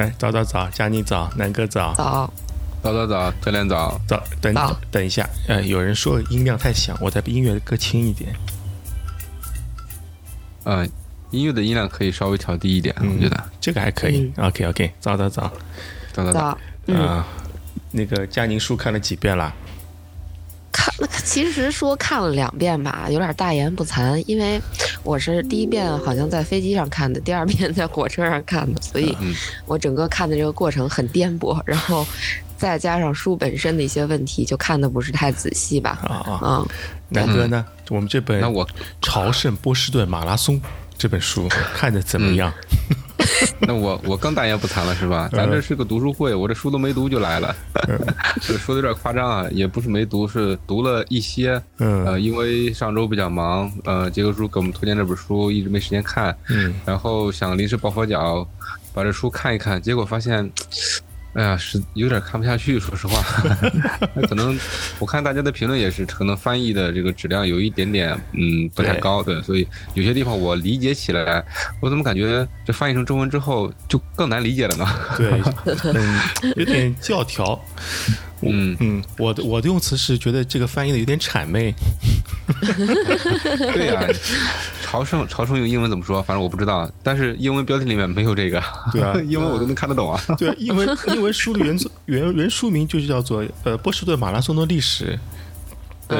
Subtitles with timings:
[0.00, 2.32] 哎，早早早，佳宁早，南哥早，早，
[2.82, 4.74] 早早早，教练早，早等早。
[4.90, 8.34] 等一下，呃，有人说音量太响，我再把音乐搁轻一点。
[10.64, 10.88] 嗯、
[11.30, 13.38] 音乐的音量可以稍微调低一点，嗯我觉得。
[13.60, 14.32] 这个还可以。
[14.38, 15.52] OK OK，早早早，
[16.14, 17.26] 早早早，啊，
[17.90, 19.54] 那个佳宁书看了几遍了？
[20.72, 24.58] 看，其实说看了两遍吧，有点大言不惭，因为
[25.02, 29.34] 我是第一遍好像在飞机上看的，第二遍在火车上看的，所以嗯
[29.66, 32.06] 我整个看的这个过程很颠簸，然后
[32.56, 35.98] 再加上书本身的一些问题，就看的不是太仔细吧。
[36.02, 36.68] 啊啊，嗯，
[37.08, 37.64] 南哥呢？
[37.88, 38.68] 我们这本《那我
[39.02, 40.56] 朝圣波士顿马拉松》
[41.00, 42.52] 这本书看的怎么样？
[43.58, 45.30] 那我我更大言不惭了是吧？
[45.32, 47.56] 咱这是个读书会，我这书都没读就来了，
[48.42, 51.58] 这说的有点夸张啊，也不是没读，是读了一些。
[51.78, 58.46] 嗯呃，因为上周比较忙，呃，杰克叔给我们推荐这本书，一直没时间看，嗯然后想临时抱佛脚，
[58.92, 60.50] 把这书看一看，结果发现，
[61.34, 63.22] 哎呀，是有点看不下去，说实话。
[64.14, 64.58] 那可能
[64.98, 71.44] 我看大家的评论也是，可能翻译的这个质量有一点点，嗯，不太高，对，所以有些地方我理解起来，
[71.80, 74.86] 我怎么感觉这翻译成中文之后就更难理解了呢？
[75.16, 75.40] 对，
[75.94, 76.20] 嗯，
[76.56, 77.58] 有点教条。
[78.42, 81.74] 嗯，嗯，我的我的用词是觉得这个翻译的有点谄媚。
[83.72, 84.06] 对呀、
[84.82, 86.22] 朝圣朝圣用英文怎么说？
[86.22, 90.20] 反正我不知道，但是英文标题里面没有这个，对啊 英文我都能看得懂啊。
[90.38, 95.18] 对，英文英文书的原作原原书名就是叫做呃波士顿马拉松的历史。
[96.08, 96.18] 对，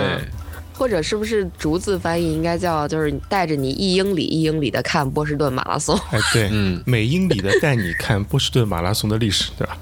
[0.73, 5.99] 或者是不是逐字翻译应该叫就是带着你一英里一英里的看波士顿马拉松？
[6.13, 9.77] 哎，对，嗯每英里的带你看波士顿马拉松的历史，对吧？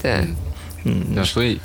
[0.00, 0.36] 对，嗯，
[1.14, 1.58] 那所以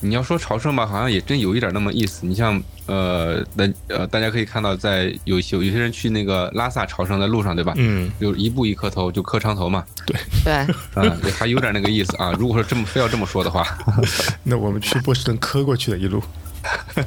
[0.00, 2.26] 你要说朝圣吧，好像也真有一点那么意思。
[2.26, 7.72] 你像呃，那呃，大家可以看到，在有些有些人去那个拉萨朝圣的路上，对吧？
[7.76, 12.32] 嗯，就一步一磕头，就磕长头嘛，对对，啊，对还有点那个意思啊。
[12.38, 13.66] 如果说这么非要这么说的话，
[14.44, 16.22] 那我们去波士顿磕过去的一路。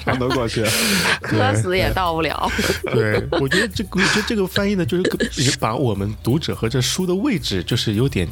[0.00, 0.64] 长头过去，
[1.22, 2.50] 磕死也到不了。
[2.92, 5.18] 对，我觉得这个，我觉得这个翻译呢，就是个
[5.60, 8.28] 把我们读者和这书的位置，就是有点。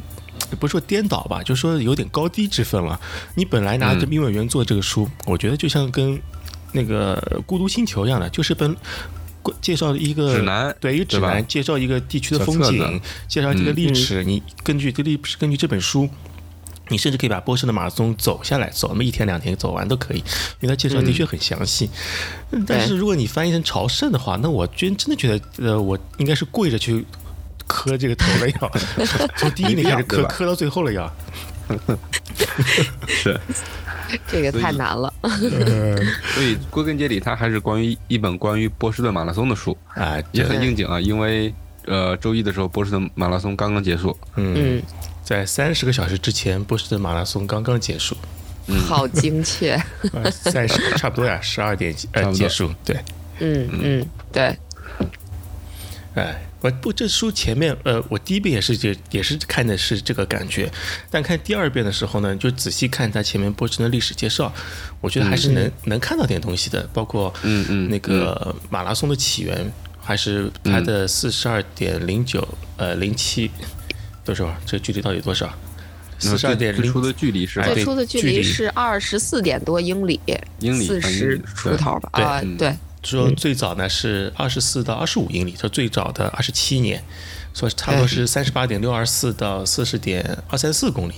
[0.59, 2.99] 不是说颠倒吧，就说有点高低之分了。
[3.35, 6.19] 你本来拿着英文原作这个书，我觉得就像跟
[6.71, 8.75] 那个《孤独星球》一样的，就是本
[9.61, 14.23] 介绍一个指南对一个指南，介绍一个地区的风景，介绍这个嗯历史。
[14.23, 16.09] 你根据这历根据这本书。
[16.89, 20.23] 你甚至可以把波士顿马拉松走下来，走那么一天两天走完都可以，因
[20.61, 21.89] 为它介绍的确很详细。
[22.51, 27.03] 嗯但是如果你翻译成朝圣的话，那我真真的觉得，呃，我应该是跪着去
[27.67, 28.71] 磕这个头了要，
[29.37, 31.11] 从第一年开始磕，磕到最后了要。
[33.07, 33.39] 是。
[34.27, 35.11] 这个太难了。
[36.33, 40.99] 所以归根结底，它还是关于一本关于波士顿马拉松的书，啊，也很应景啊。
[40.99, 41.51] 因为
[41.85, 44.83] 呃，周一的时候，波士顿马拉松刚刚结束，嗯，嗯，
[45.23, 48.15] 在三十个小时之前，波士顿马拉松刚刚结束，
[48.87, 49.75] 好精确。
[50.31, 52.95] 三十差不多呀，十二点呃结束，对。
[53.39, 54.57] 嗯嗯，对，
[56.13, 60.67] 哎，我不，这书前面，呃，我第一遍也是也也是看的是这个感觉，
[61.11, 64.51] 但看第二遍的时候呢，就仔细看它前面波士顿历史介绍，
[64.99, 69.71] 我觉得还是能、能看到点东西的，包括嗯嗯那个马拉松的起源，
[70.01, 73.51] 还是它的四十二点零九呃零七
[74.23, 74.51] 多少？
[74.65, 75.53] 这距离到底多少？
[76.17, 78.37] 四十二点零最初的距离是哎最初的距距离。
[78.37, 80.19] 离是二十四点多英里，
[80.59, 82.09] 英里四十出头吧？
[82.13, 82.57] 对啊，嗯。
[82.57, 82.75] 对，
[83.05, 87.01] 说最早呢是二十四到二十五英里，说最早的二十七年，
[87.53, 91.13] 说差不多是三十八点六二四到四十点二三四公里。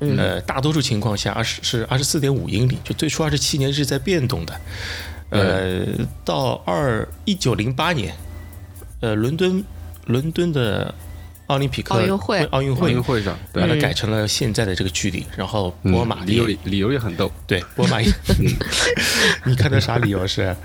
[0.00, 4.60] 呃，大多数情况下二十是二十四点五英里，就最初二十七年是在变动的。
[5.28, 5.84] 呃，
[6.24, 8.16] 到二一九零八年，
[9.00, 9.62] 呃，伦敦
[10.06, 10.94] 伦敦的
[11.48, 18.10] 奥林匹克奥运会奥奥运会运会上，对把它改成了现在的这个距离，然后波马理由理由也很逗，对波马也，
[19.44, 20.56] 你看的啥理由是？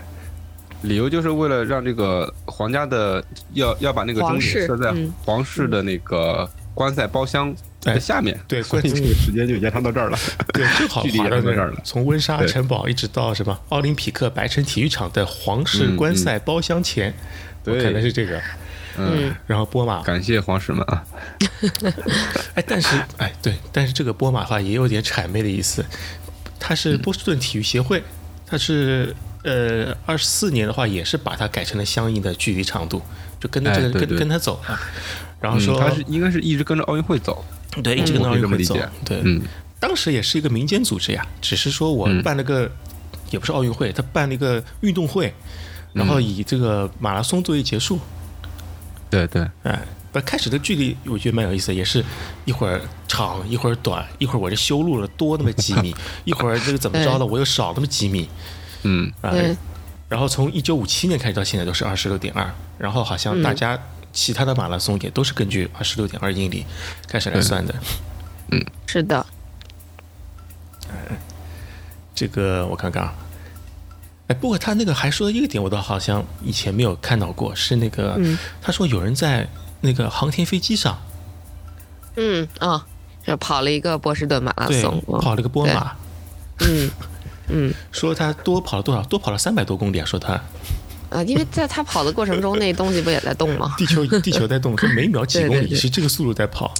[0.86, 3.24] 理由就是为了让这个皇家的
[3.54, 5.12] 要要把那个终点设在嗯。
[5.24, 10.18] 皇室的那个观赛包厢的下面，对所以这个时间就延长到这儿了。
[10.54, 17.14] 对，正 好距离划到那也到这儿了从温莎城堡一直到什么奥林匹克白城体育场的皇室嗯观赛包厢前，
[17.64, 18.42] 对可能是这个。
[18.98, 21.04] 嗯，然后波马，感谢皇室们啊，
[22.56, 25.84] 哎，但是哎对，但是这个波马的话也有点谄媚的意思，
[26.58, 26.78] 它嗯。
[26.78, 28.02] 是波士顿体育协会，
[28.48, 29.14] 它是
[29.46, 33.02] 呃二十四年的话也是把它改成了相应的距离长度，
[33.40, 34.80] 就跟着这个、跟跟他走啊。
[35.40, 37.46] 然后嗯说、他是应该是一直跟着奥运会走，
[37.84, 38.76] 对，一直跟着奥运会走
[39.06, 39.42] 对，嗯。
[39.80, 42.24] 当时也是一个民间组织呀，只是说我嗯。
[42.24, 42.70] 办了个，
[43.30, 45.32] 也不是奥运会，他办了一个运动会，
[45.94, 48.00] 然后以这个马拉松作为结束，
[49.12, 49.80] 对对，哎，
[50.12, 52.04] 不，开始的距离我觉得蛮有意思，也是
[52.46, 55.94] 一会儿长一会儿短，一会儿我这修路了多那么几米，
[56.24, 58.28] 一会儿这个怎么着了我又少那么几米，
[58.86, 59.56] 嗯，啊，对。
[60.08, 63.78] 然后从一九五七年开始到现在都是二十六点二，然后好像大家
[64.14, 66.64] 其他的马拉松也都是根据二十六点二英里
[67.08, 67.74] 开始来算的。
[68.52, 68.64] 嗯。
[68.86, 69.26] 是的，
[72.14, 73.14] 这个我看看啊，
[74.28, 78.38] 哎，不过他那个还说一个点，我倒好像以前没有看到过，是那个、嗯。
[78.62, 79.48] 他说有人在
[79.82, 80.98] 那个航天飞机上，
[82.16, 82.86] 嗯啊，
[83.26, 85.20] 就跑了一个波士顿马拉松，，嗯。
[85.20, 85.96] 跑了个波马，
[86.60, 86.90] 嗯
[87.50, 89.02] 嗯说他多跑了多少？
[89.04, 90.06] 多跑了三百多公里啊！
[90.06, 90.34] 说他
[91.10, 93.76] 啊，因为在他跑的过程中， 那东西不也在动吗？
[93.78, 96.74] 地球地球在动，说每秒几 公里对对对是这个速度在跑。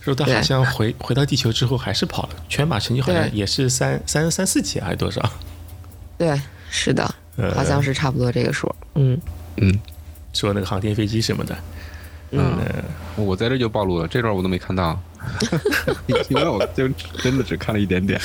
[0.00, 5.20] 说他好像回回到地球之后还是跑了，全马成绩好像也是三三三四几还是多少？
[6.16, 6.40] 对，
[6.70, 8.72] 是的，呃好像是差不多这个数。
[8.94, 9.20] 嗯
[9.56, 9.76] 嗯，
[10.32, 11.58] 说那个航天飞机什么的，
[12.30, 12.56] 嗯，
[13.16, 14.96] 我在这就暴露了，这段我都没看到，
[16.28, 16.88] 因为我就
[17.22, 18.20] 真的只看了一点点。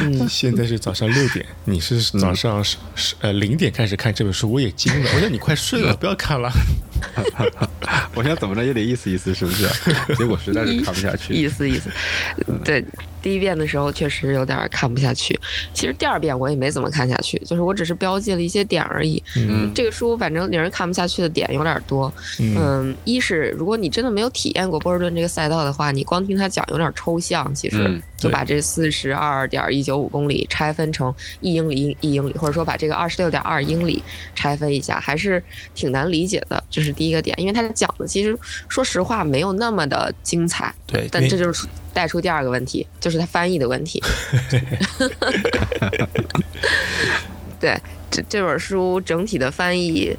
[0.00, 6.50] 嗯现在是早上六点，你是早上十十呃零点开始看这本书，我也惊了， 我说你快睡了，不要看了。
[8.14, 9.66] 我想怎么着也得意思意思，是不是？
[10.14, 11.32] 结果实在是看不下去。
[11.32, 11.90] 意思意思。
[12.62, 12.84] 对，
[13.22, 15.38] 第一遍的时候确实有点看不下去，
[15.72, 19.22] 其实第二遍我也没怎么看下去，就是我只是标记了一些点而已。
[19.36, 22.12] 嗯这个书反正令人看不下去的点有点多。
[22.38, 34.02] 嗯嗯，一是如果你真的没有体验过波士顿这个赛道的话，你光听他讲有点抽象，其实、嗯就把这四十二点一九五公里拆分成一英里一英里，或者说把这个二十六点二英里
[34.34, 35.42] 拆分一下，还是
[35.74, 36.62] 挺难理解的。
[36.70, 38.38] 这是第一个点，因为他讲的其实
[38.68, 40.74] 说实话没有那么的精彩。
[40.86, 44.02] 对，但这就是带出第二个问题，就是他翻译的问题。
[47.58, 47.80] 对，
[48.10, 50.14] 这这本书整体的翻译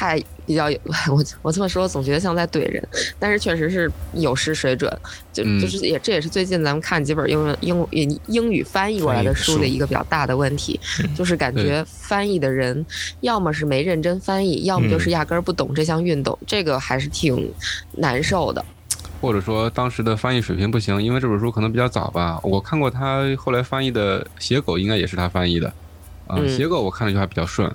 [0.00, 0.78] 太比较有，
[1.12, 2.82] 我我这么说总觉得像在怼人，
[3.18, 4.90] 但是确实是有失水准。
[5.30, 10.80] 就嗯就是也这也是最近咱们看几本英文英英英语翻译过来的书的一个比较大的问题，
[11.14, 12.84] 就是感觉翻译的人
[13.20, 17.52] 要么是没认真翻译，要么就是压根儿不懂这项运动，这个还是挺
[17.92, 18.64] 难受的。
[19.20, 22.40] 或者说当时的翻译水平不行，因为这本书可能比较早吧。
[22.42, 25.68] 我看过他后来翻译的《写狗》，应该也是他翻译的。
[26.26, 27.70] 啊、嗯写狗我看了就还比较顺，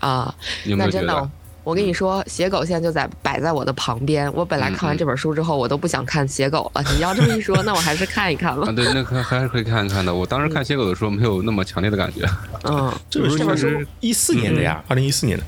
[0.00, 0.34] 啊，
[0.64, 1.30] 有没有觉得那真的？，
[1.64, 4.30] 我跟你说，写狗现在就在摆在我的旁边。
[4.34, 6.84] 我本来看完这本书之后，我都不想看写狗了。
[6.94, 8.72] 你要这么一说，那我还是看一看吧啊，。
[8.72, 10.14] 对，那可还是可以看一看的。
[10.14, 12.28] 我当时看写狗的时候没有那么强烈的感觉，
[12.64, 15.44] 嗯 这本书这本书是一四年的呀，二零一四年的，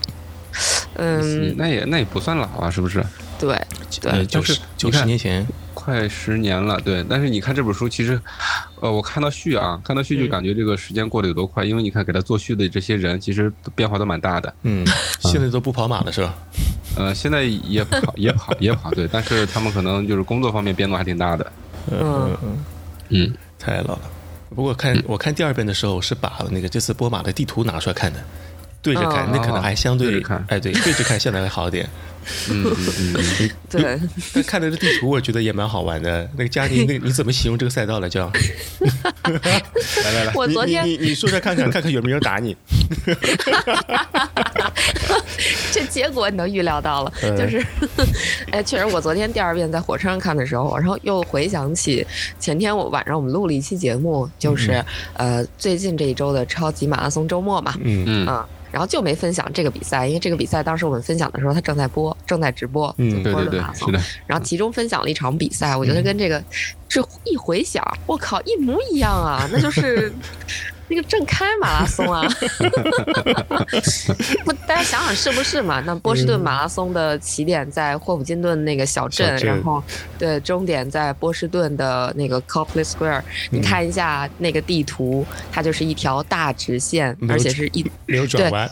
[0.95, 3.05] 嗯，那也那也不算老啊，是不是？
[3.39, 3.55] 对
[4.05, 7.05] 呃，对，九十但是九你看十年前，快十年了，对。
[7.09, 8.21] 但是你看这本书，其实，
[8.81, 14.53] 呃，我看到序啊，看到序就嗯感觉这个时间过得有多快，因为你看给他做序的这些人，其实变化都蛮大的。
[14.63, 14.87] 嗯，
[15.21, 16.35] 现在都不跑马了是吧？
[16.97, 21.53] 呃，现在也跑也跑也跑，对，但是他们可能就是工作方面变动还挺大的。
[21.91, 22.57] 嗯嗯嗯，
[23.11, 24.01] 嗯，太老了。
[24.55, 28.19] 不过看我看第二遍的时候，是把那个这次波马的地图拿出来看的，
[28.81, 31.89] 对着看，哦那可能还相对对着看哎对，对着看现在会好一点。
[32.51, 34.01] 嗯嗯嗯嗯，对，
[34.35, 36.29] 但看着这地图，我觉得也蛮好玩的。
[36.37, 38.31] 那个佳宁，那你怎么形容这个赛道来叫？
[39.25, 42.57] 来来来， 我昨天你你你说说看看，看看有没有人打你。
[45.73, 47.65] 这结果你都预料到了，嗯就是，
[48.51, 52.07] 哎，确实，我昨天第二遍在火车上看的时候，然后又回想起
[52.41, 54.83] 前天我晚上我们录了一期节目，就是、
[55.15, 66.43] 呃最近这一周的超级马拉松周末嘛，嗯嗯，啊，然后就没分享这个比赛，因为这个比赛当时我们分享的时候，它正在播，正在直播，嗯波对对对士顿马拉，松是的，然后其中分享了一场比赛，我觉得跟这个
[66.89, 69.49] 这一回想，我靠，一模一样啊！
[69.53, 70.13] 那就是
[70.89, 72.23] 那个正开马拉松啊，
[74.45, 75.81] 不，大家想想是不是嘛？
[75.81, 79.83] 那波士顿马拉松的起点在霍普金顿那个小镇，小镇然后
[80.17, 83.21] 对终点在波士顿的那个 Copley Square。
[83.51, 88.71] 你看一下那个地图，它就是一条大直线，而且是一没有转弯。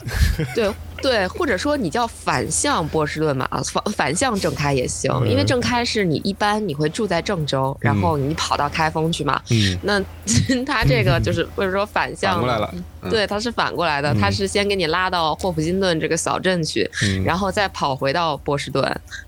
[0.54, 0.70] 对
[1.04, 9.40] 对，或者说你叫反向波士顿马拉松，反反向正开也行，嗯因为正开是你一般你会住在郑州，然后你跑到开封去嘛。
[9.50, 9.78] 嗯。
[9.84, 10.00] 那
[10.64, 18.82] 他这个就是或者说反向反过来了，嗯对，他是反过来的，他是先给你拉到霍普金顿这个小镇去，嗯，然后再跑回到波士顿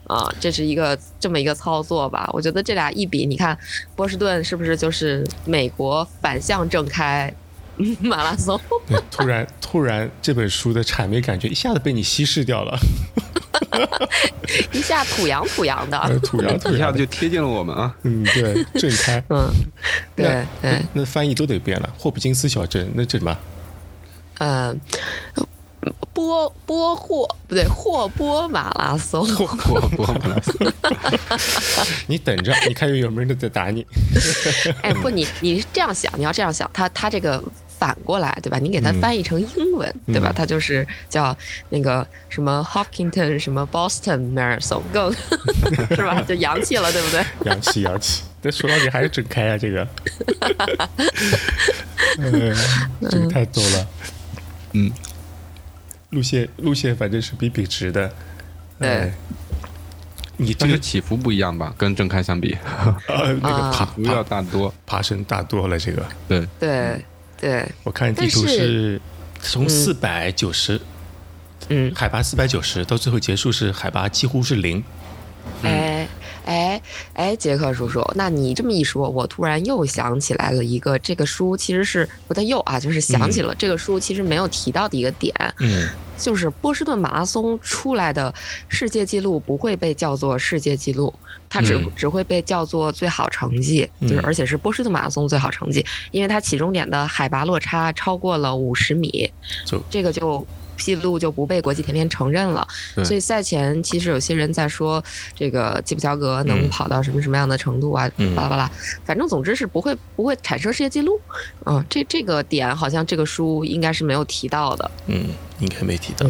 [0.06, 2.28] 啊，这是一个这么一个操作吧？
[2.32, 3.56] 我觉得这俩一比，你看
[3.94, 7.32] 波士顿是不是就是美国反向正开
[8.00, 8.60] 马拉松？
[8.88, 12.78] 对突然突然这本书的谄媚感觉一下子被你稀释掉了，
[14.72, 16.92] 一下土洋土洋的，呃土洋土一下的。
[16.92, 17.94] 子就贴近了我们啊。
[18.02, 19.22] 嗯，对，正开。
[19.28, 19.48] 嗯，
[20.14, 20.80] 对对。
[20.94, 21.94] 那翻译都得变了。
[21.98, 23.36] 霍普金斯小镇，那这什么？
[24.38, 24.74] 呃，
[26.12, 29.26] 波波霍不对，霍波马拉松。
[29.34, 30.54] 霍波波马拉松。
[32.06, 33.86] 你等着，你看有没有人在打你。
[34.82, 37.42] 哎，不，你你这样想，你要这样想，他他这个。
[37.78, 38.58] 反过来，对吧？
[38.58, 40.32] 你给它翻译成英文，对吧？
[40.34, 41.36] 它就是叫
[41.68, 45.12] 那个什么 Hopkinton 什么 Boston Marathon，更
[45.94, 46.20] 是吧？
[46.26, 47.24] 就洋气了，对不对？
[47.44, 49.86] 洋气洋气，但说到底还是整开啊，这个，
[53.10, 53.86] 这个太多了。
[54.72, 54.90] 嗯，
[56.10, 58.10] 路线路线反正是比笔直的。
[58.78, 59.12] 对，
[60.36, 61.74] 你这个起伏不一样吧？
[61.78, 62.56] 跟正开相比，
[63.08, 65.78] 呃，那个爬幅要大多，爬升大多了。
[65.78, 67.04] 这个，对对。
[67.40, 69.00] 对，我看地图是
[69.40, 70.80] 从四百九十，
[71.68, 74.82] 嗯，海拔四百九十到最后结束是海拔几乎是零。
[75.62, 76.08] 哎
[76.44, 76.80] 哎
[77.14, 88.32] 哎，杰克叔叔，那你这么一说，我突然又想起来了一个，这个书其实是不太又啊，就是想起了这个书其实没有提到的一个点，嗯，就是波士顿马拉松出来的
[88.68, 91.12] 世界纪录不会被叫做世界纪录。
[91.48, 99.30] 它只只会被叫做最好成绩，就是而且是波士顿马拉松最好成绩，因为它起终点的海拔落差超过了五十米，
[99.64, 100.44] 就这个就。
[100.76, 102.66] 记录就不被国际田联承认了，
[103.04, 105.02] 所以赛前其实有些人在说
[105.34, 108.70] 这个吉普乔格能跑到什么什么样的程度啊，巴拉巴拉，
[109.04, 111.20] 反正总之是不会不会产生世界纪录，
[111.64, 115.28] 嗯，这这个点好像这个书应该是没有提到的，嗯，
[115.58, 116.26] 应该没提到，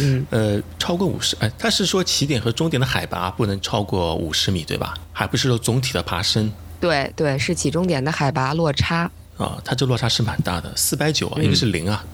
[0.00, 4.94] 嗯，呃，超过五十，哎，他是说起点和终点的海拔不能超过五十米，对吧？
[5.12, 6.50] 还不是说总体的爬升？
[6.80, 9.10] 对对，是起终点的海拔落差。
[9.36, 12.04] 啊，它这落差是蛮大的，四百九啊，应该是零啊。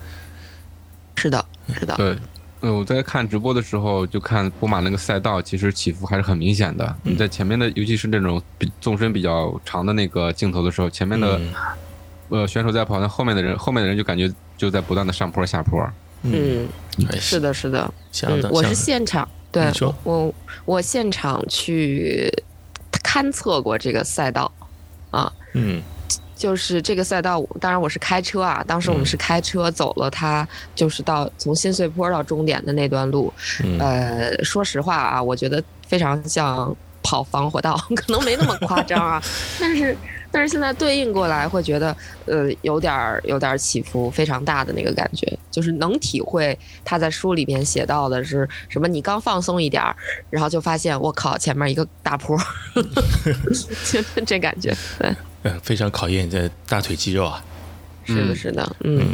[1.15, 1.43] 是的，
[1.73, 1.95] 是的。
[1.95, 2.17] 对，
[2.61, 6.95] 嗯，我在看直播的时候就看波马那个赛道，其实起伏还是很明显的。
[7.03, 8.41] 你在前面的，尤其是那种
[8.81, 11.39] 纵深比较长的那个镜头的时候，前面的
[12.29, 15.87] 呃选手在跑，那后面的人，后面的人就感觉就在不断的上坡下坡。
[16.23, 16.67] 嗯，
[17.19, 17.93] 是的，是的。
[18.23, 19.71] 嗯，我是现场，对，
[20.03, 20.33] 我
[20.65, 22.31] 我现场去
[23.03, 24.51] 勘测过这个赛道，
[25.11, 25.81] 啊，嗯。
[26.35, 28.63] 就是这个赛道，当然我是开车啊。
[28.67, 33.33] 当时我们是开车走了，它就是到从新碎坡到终点的那段路。
[33.79, 39.23] 呃，说实话啊，我觉得非常像跑防火道， 可能没那么夸张啊。
[39.59, 39.95] 但是，
[40.29, 48.89] 但是现在对应过来，会觉得呃有点儿有点儿起伏非常大的那个感觉，就是能体会他在书里面写到的是什么。
[48.89, 49.95] 你刚放松一点儿，
[50.29, 52.37] 然后就发现我靠，前面一个大坡，
[54.25, 55.15] 这感觉对。
[55.45, 57.39] 呃，非常考验你的大腿肌肉啊！
[58.03, 59.05] 是的，是的，嗯。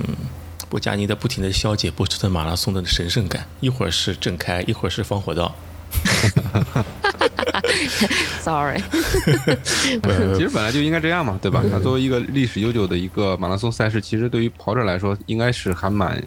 [0.70, 5.54] 波加尼在不停的消解波士顿马拉松的神圣感，一会儿是正开，一会儿是防火道。
[8.40, 8.80] Sorry。
[10.34, 11.62] 其实本来就应该这样嘛，对吧？
[11.70, 16.24] 它作为一个历史悠久的一个马拉松赛事，其实对于跑者来说，应该是还蛮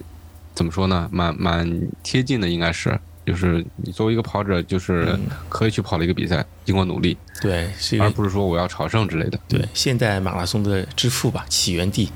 [0.53, 1.09] 怎么说呢？
[1.11, 2.99] 蛮蛮贴近的，应该是。
[3.25, 5.17] 就是你作为一个跑者，就是
[5.49, 9.39] 可以去跑的一个比赛，经过努力，对，而不是说我要朝圣之类的。
[9.47, 12.11] 对，现代马拉松的之父吧，起源地。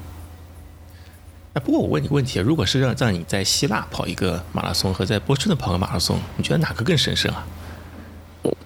[1.53, 7.45] 哎，不过我问你个问题，如果是让让你在希腊跑一个马拉松和在波士顿跑个马拉松，你觉得哪个更神圣啊？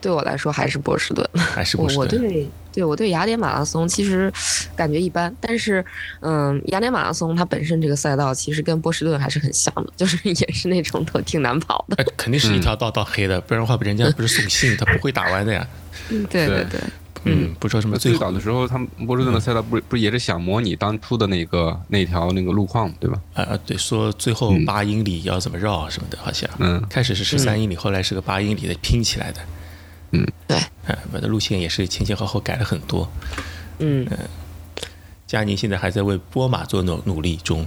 [0.00, 2.02] 对我来说还是波士顿，还是波士顿。
[2.04, 4.32] 我对对我对雅典马拉松其实
[4.76, 5.84] 感觉一般，但是
[6.20, 12.04] 嗯，雅典马拉松它本身这个赛道其实跟波士顿还是很像的，就是 也是那种都挺难跑的。
[12.16, 15.66] 肯定是一条道到黑的，不然的话人家不是送信， 他不会打弯的呀。
[16.08, 16.80] 对对对，
[17.24, 23.18] 嗯，不说什么最早的时候，他们波士顿的赛道不不也是想模拟当初的那个那条那个路况对吧？
[23.34, 29.40] 啊对，说最后八英里要怎么绕什么的，好像嗯，开始是十三英里，后来是个八英里的拼起来的。
[30.14, 30.56] 嗯，对，
[30.86, 33.10] 哎，我的路线也是前前后后改了很多。
[33.80, 34.06] 嗯，
[35.26, 37.66] 佳宁现在还在为波马做努努力中。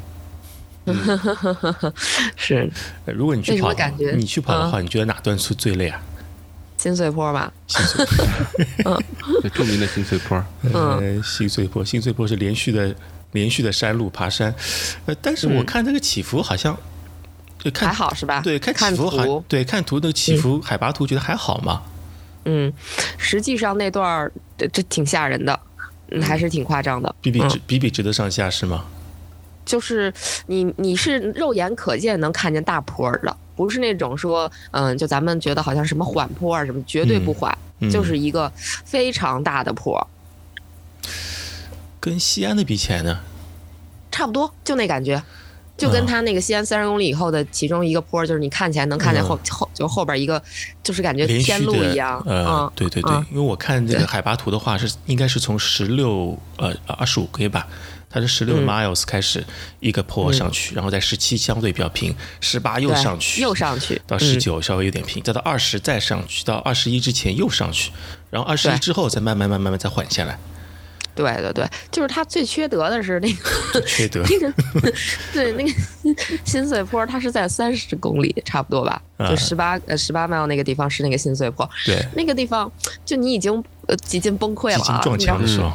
[2.37, 2.71] 是，
[3.05, 3.73] 如果你去跑，
[4.15, 6.01] 你去跑的话，你觉得哪段是最累啊？
[6.77, 7.51] 新碎坡吧。
[7.67, 8.05] 新 碎
[8.83, 9.03] 坡，
[9.43, 10.41] 嗯，著名的新碎坡。
[10.63, 12.95] 嗯，新碎坡，新碎坡是连续的
[13.33, 14.55] 连续的山路爬山。
[15.07, 16.77] 呃，但是我看这个起伏好像，
[17.59, 18.39] 就看还好是吧？
[18.41, 21.81] 对，看起伏还对，看图的起伏海拔图觉得还好嘛。
[22.49, 22.71] 嗯，
[23.17, 25.59] 实际上那段儿这这挺吓人的，
[26.21, 27.13] 还是挺夸张的。
[27.21, 28.85] 比比值比比值得上下是吗？
[29.65, 30.13] 就是
[30.45, 37.55] 你你是肉眼可见能看见大坡的，不是那种说嗯，就咱们觉得好像什么缓坡啊什么，绝对不缓，
[37.91, 40.07] 就是一个非常大的坡。
[41.99, 43.19] 跟西安的比起来呢？
[44.09, 45.21] 差不多，就那感觉。
[45.77, 50.41] 就跟他那个西安三十公里以后的其中一个坡，就是你看起来能看见后后就后边一个，
[50.81, 52.21] 就是感觉天路一样。
[52.25, 57.67] 嗯，对对对，因为我看这个海拔图的话，是应该是从十六呃二十五 K 吧，
[58.09, 59.45] 它是十六 miles 开始
[59.79, 64.01] 一个坡上去，然后在十七相对比较平，十八又上去，又上去。
[64.07, 67.91] 到十九稍微有点平，再到二十再上去，到二十一之前又上去，
[68.31, 70.39] 然后二十一之后再慢慢慢慢慢再缓下来。
[71.17, 74.23] 对对对，就是他最缺德的是那个 缺德。
[74.29, 74.93] 那个，
[75.33, 75.71] 对那个
[76.45, 82.71] 心碎坡，它是在三十公里差不多吧，就十八呃十八 mile 那个地方是那个心碎坡，对，那个地方
[83.03, 85.71] 就你已经呃几近崩溃了啊，撞墙的时候，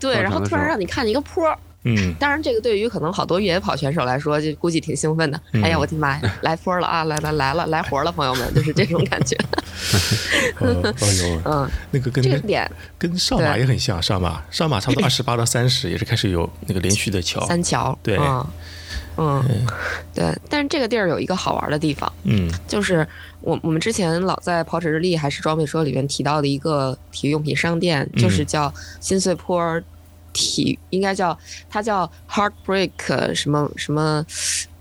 [0.00, 1.56] 对，然后突然让你看见一个坡。
[1.88, 5.40] 嗯，当然，这个对于可能好多越野跑选手来说，就估计挺兴奋的。
[5.62, 7.04] 哎呀，我的妈呀，来坡了啊！
[7.06, 9.36] 来来来了，来活了，朋友们，就是这种感觉。
[10.58, 17.46] 哦呦， 嗯，那个跟这个点跟上马也很像，上马上马差不多二十八到三十，也是开始有那个连续的桥。
[17.46, 18.18] 三桥，对，
[19.16, 19.44] 嗯，
[20.12, 20.36] 对。
[20.50, 23.06] 但是这个地儿有一个好玩的地方，嗯，就是
[23.42, 29.80] 我我们之前老在跑者日历还是装备说里面提到的一个体育用品商店，就是叫新碎坡。
[30.36, 31.36] 体应该叫
[31.68, 34.24] 它叫 Heartbreak 什么什么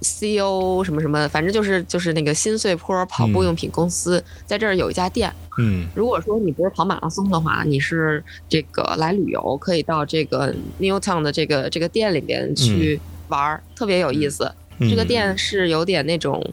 [0.01, 5.33] CO 什么什么，反正就是就是那个心碎坡跑步用品公司，在这儿有一家店。
[5.57, 14.51] 嗯，如果说你不是跑马拉松的话，你是这个来旅游，可以到这个 Newtown 的这个这个店里边去玩儿，特别有意思。
[14.77, 16.45] 这个店是有点那种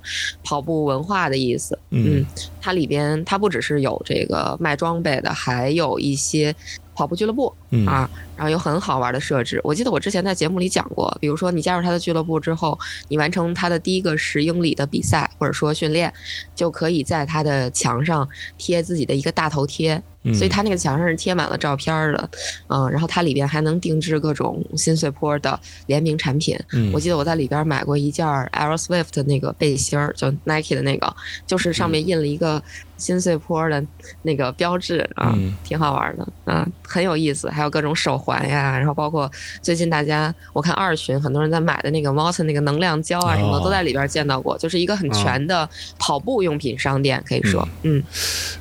[0.44, 1.76] 跑步文化的意思。
[1.90, 2.24] 嗯，
[2.60, 6.54] 它里边它不只是有这个卖装备的，还有一些。
[6.94, 7.54] 跑步俱乐部
[7.86, 9.60] 啊，然后有很好玩的设置。
[9.64, 16.12] 我记得我之前在节目里讲过，比如说你加入他的俱乐部之后，你完成他的第一个十英里的比赛或者说训练，
[16.54, 20.02] 就可以在他的墙上贴自己的一个大头贴。
[20.34, 22.30] 所以他那个墙上是贴满了照片的，
[22.68, 26.56] 嗯，然后它里边还能定制各种新碎坡的联名产品。
[26.92, 31.12] 我记得我在里边买过一件 Air Swift 的那个背心儿，就 Nike 的那个，
[31.44, 32.62] 就是上面印了一个
[33.02, 33.84] 新碎坡的
[34.22, 37.50] 那个标志啊，挺好玩的，啊，很有意思。
[37.50, 39.28] 还有各种手环呀，然后包括
[39.60, 45.68] 最近大家我看二群很多人在买的那个 Mountain 那个能量胶啊什么的，都在里边见到过，就是一个很全的
[45.98, 48.00] 跑步用品商店，可以说，嗯，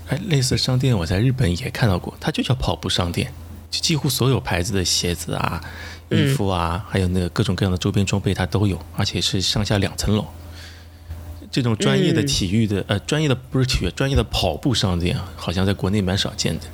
[0.08, 1.52] 哎，类似商店我在日本。
[1.52, 3.30] 也看到过，它就叫跑步商店，
[3.70, 5.62] 就几乎所有牌子的鞋子啊、
[6.10, 10.26] 衣服啊，还有那个各种各样的周边装备，它都有，而且是上下两层楼。
[11.52, 16.66] 这种专业的体育的呃，专业的不是体育，专业的跑步商店，好像在国内蛮少见的，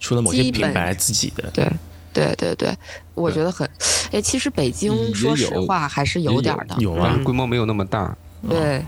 [0.00, 1.50] 除了某些品牌自己的。
[1.52, 1.70] 对
[2.12, 2.74] 对对对，
[3.14, 3.68] 我觉得很，
[4.10, 8.16] 哎，其实北京说实话还是有点的，有啊，规模没有那么大。
[8.48, 8.82] 对，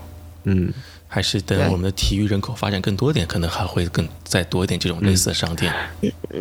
[0.45, 0.73] 嗯。
[1.11, 5.73] 还是等我们的体育人口发展更多点，可能还会更再多一点这种类似的商店。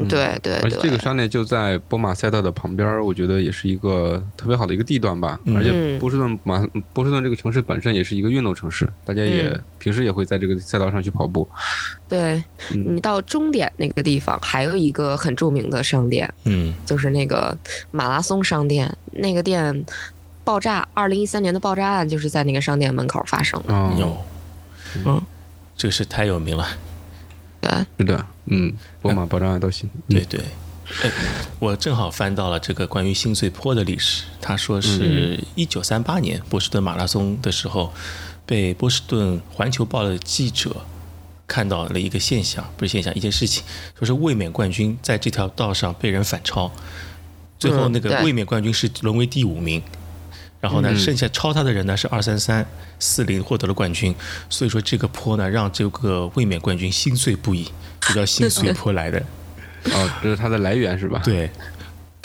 [0.10, 5.40] 对对，而且这个商店就在波马赛道的旁边，我觉得也是一个特别好的一个地段吧。
[5.56, 11.48] 而且波士顿马波士顿这个城市本身也是一个运动城市，大家也平时也会在这个赛道上去跑步。
[12.10, 17.58] 对你到终点那个地方，还有一个很著名的商店，嗯，就是那个
[17.92, 18.94] 马拉松商店。
[19.14, 19.86] 那个店
[20.44, 23.74] 爆炸，二零一三年的爆炸案就是在那个商店门口发生的。
[23.98, 24.16] 有。
[25.06, 25.22] 嗯，
[25.76, 26.68] 这个是太有名了，
[27.62, 30.40] 对，是的，嗯，波马爆炸案都行，对对。
[31.04, 31.12] 哎，
[31.60, 34.24] 我正好翻到了这个关于新碎坡的历史。
[34.40, 37.92] 他说是一九三八年波士顿马拉松的时候，
[38.46, 40.74] 被波士顿环球报的记者
[41.46, 43.66] 看到了一个现象，不是现象，一件事情，
[44.00, 46.72] 说是卫冕冠军在这条道上被人反超，
[47.60, 49.84] 最后那个卫冕冠军是沦为第五名。
[50.60, 52.66] 然后呢，剩下超他的人呢是二三三
[53.00, 54.14] 四零获得了冠军，
[54.50, 57.70] 所以说这个坡呢让这个卫冕冠军心碎不已，
[58.02, 59.20] 就叫心碎坡来的。
[59.92, 61.22] 哦，这是它的来源是吧？
[61.24, 61.50] 对。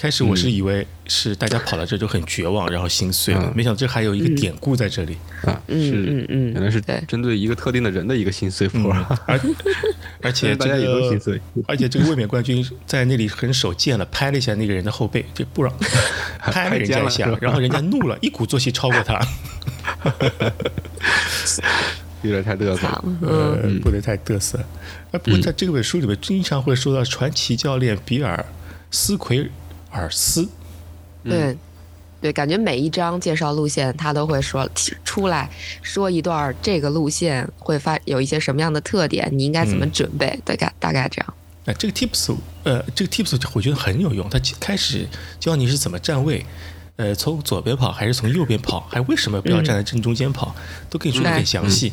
[0.02, 5.16] 开始我是以为是大家跑到这就很绝望，然后心碎了，没想到这还有一个典故在这里。
[5.44, 5.62] 啊！
[5.68, 8.90] 是，原来是针对一个特定的人的一个心碎坡，
[9.26, 9.40] 而
[10.20, 15.72] 而且 大家也都心碎， 而且这个卫冕冠军在那里很手贱了，拍了一下那个人的后背，就不让
[16.50, 19.24] 拍了人家一下，然后人家怒了，一鼓作气超过他，
[22.22, 24.58] 有点太嘚瑟，嗯，不能太嘚瑟。
[25.12, 28.44] 哎，不过在这本书里面经常会说到传奇教练比尔
[28.90, 29.48] 斯奎。
[30.00, 30.48] 尔斯，
[31.22, 31.56] 对，
[32.20, 34.68] 对，感觉每一章介绍路线，他都会说
[35.04, 35.50] 出来
[35.82, 41.34] 说一段这个路线会发有一些什么样的特点，你应该怎么准备，大概大概这样。
[41.66, 44.28] 哎，这个 tips，呃，这个 tips 我觉得很有用。
[44.28, 45.06] 他开始
[45.38, 46.44] 教你是怎么站位，
[46.96, 50.54] 呃，从左边跑还是从右边跑，还为什么不要站在正中间跑，
[50.90, 51.92] 都可以说的很详细。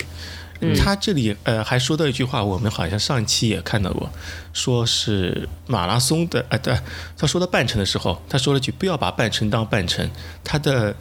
[0.76, 4.10] 他这里呃还说到一句话，我们好像上一期也看到过，
[4.52, 6.78] 说是马拉松的呃对，
[7.18, 10.10] 他说到半程的时候，他说了句不要把半程当半程，
[10.44, 10.96] 他的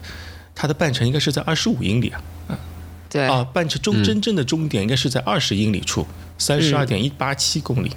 [0.54, 2.10] 他的半程应该是在二十五英里
[2.46, 2.58] 啊，
[3.10, 3.26] 对。
[3.26, 6.06] 啊半程终真正的终点应该是在二十英里处，
[6.38, 7.90] 三十二点一八七公里，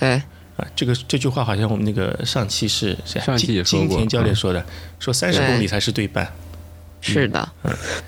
[0.00, 0.14] 对，
[0.56, 3.24] 啊，这个这句话好像我们那个上期是谁啊？
[3.24, 3.88] 上期也说过。
[3.88, 4.64] 金田教练嗯说的，
[4.98, 6.30] 说三十公里才是对半。
[7.04, 7.48] 是的，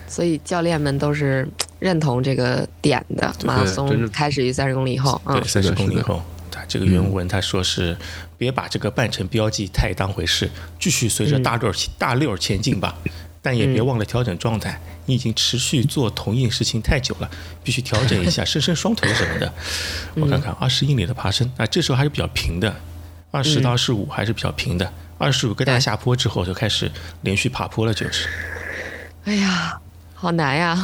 [0.07, 3.35] 所以教练们都是认同这个点的。
[3.45, 5.41] 马拉松开始于三十公里以后，嗯。
[5.41, 7.97] 对，，三十公里以后，他这个原文他说是
[8.39, 12.97] 别把这个半程标记太当回事，继续随着大溜儿大溜儿前进吧，
[13.43, 14.81] 但也别忘了调整状态。
[15.07, 17.31] 你已经持续做同一事情太久了，
[17.63, 19.53] 必须调整一下， 伸伸双腿什么的。
[20.15, 22.75] 我看看二十英里的爬升啊，这时候还是比较平的，
[23.31, 25.81] 二十到二十五还是比较平的，二十五个大对。
[25.81, 28.27] 下坡之后就开始连续爬坡了，就是。
[29.25, 29.79] 哎呀，
[30.25, 30.75] 好难呀！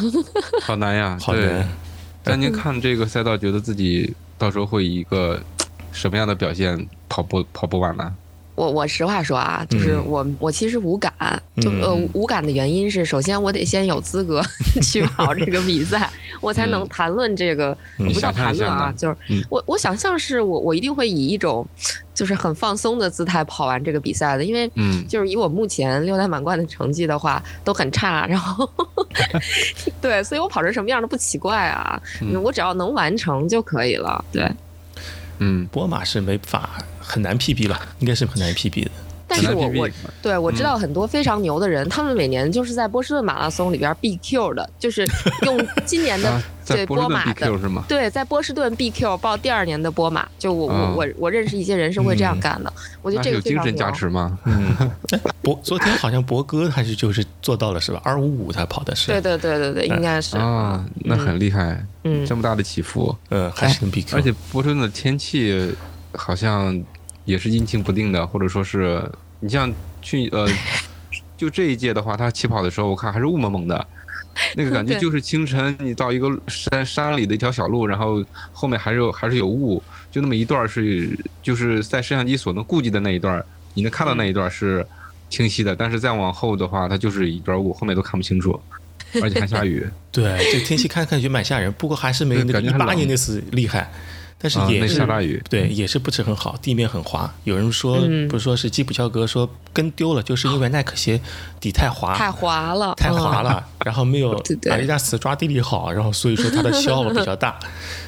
[0.62, 1.68] 好难呀，对好难。
[2.22, 5.40] 但您看这个赛道，觉得自己到时候会以一个
[5.92, 8.12] 什么样的表现跑步跑步完呢？
[8.54, 10.04] 我我实话说啊，就是嗯。
[10.06, 11.12] 我、我其实无感，
[11.60, 12.08] 就呃嗯。
[12.12, 14.42] 无感的原因是，首先我得先有资格
[14.82, 16.10] 去 跑这个比赛，
[16.40, 19.42] 我才能谈论这个，嗯不叫谈论啊，就是、嗯。
[19.48, 21.66] 我我想象是我我一定会以一种
[22.14, 28.68] 就是很放松的姿态跑完这个比赛的，因为嗯，就是以我目前六大满贯的成绩的话都很差，然后
[30.00, 34.50] 对，所以我跑成什么样都不奇怪啊，嗯我只要能完成就可以了，对。
[35.40, 37.80] 嗯，波马是没法很难 PB 吧？
[37.98, 38.90] 应该是很难 PB 的。
[39.30, 39.88] 但是我我
[40.20, 45.08] 对我知道很多非常牛的人，他们每年就是在波士顿马拉松里边 BQ 的，就是
[45.46, 47.84] 用今年的啊，对波马的 BQ 是吗？
[47.86, 53.88] 对，在波士顿 BQ 报第二年的波马，就我我啊我我认识一些人是会这样干的，我觉得这个有精神加。
[53.92, 54.36] 持吗？
[54.46, 54.74] 嗯，
[55.12, 58.00] 哎 博昨天好像博哥还是就是做到了是吧？
[58.04, 65.72] 二五五他跑的是，对对对对对，应该是啊，那很厉害，嗯这么大的起伏，呃，还是能 BQ，而且波士顿的天气
[66.14, 66.80] 好像
[67.24, 69.02] 也是阴晴不定的，或者说是
[69.40, 70.48] 你像去呃，
[71.36, 73.86] 就这一届的话，他起跑的时候我看还是雾蒙蒙的。
[74.54, 84.86] 那个感觉 就是清晨，你到一个山山里的一条小路，然后后面还是有还是有雾，就那么一段是就是在摄像机所能顾及的那一段，你能看到那一段是
[85.28, 88.58] 清晰的，但是再往后的话，它就是一段雾，后面都看不清楚，
[89.22, 89.86] 而且还下雨。
[90.12, 93.90] 对，这天气看看就蛮吓人，不过还是没有那个一八年那次厉害，
[94.42, 97.30] 但是也是、下大雨，对，也是不是很好，地面很滑。
[97.44, 98.26] 有人说，嗯。
[98.26, 101.20] 不是说是基普乔格说跟丢了，就是因为耐克鞋
[101.60, 103.44] 底太滑，太滑了，太滑嗯。
[103.44, 104.72] 了，然后没有对对。
[104.72, 107.58] 阿迪达斯抓地力好，然后所以说它的消耗比较大。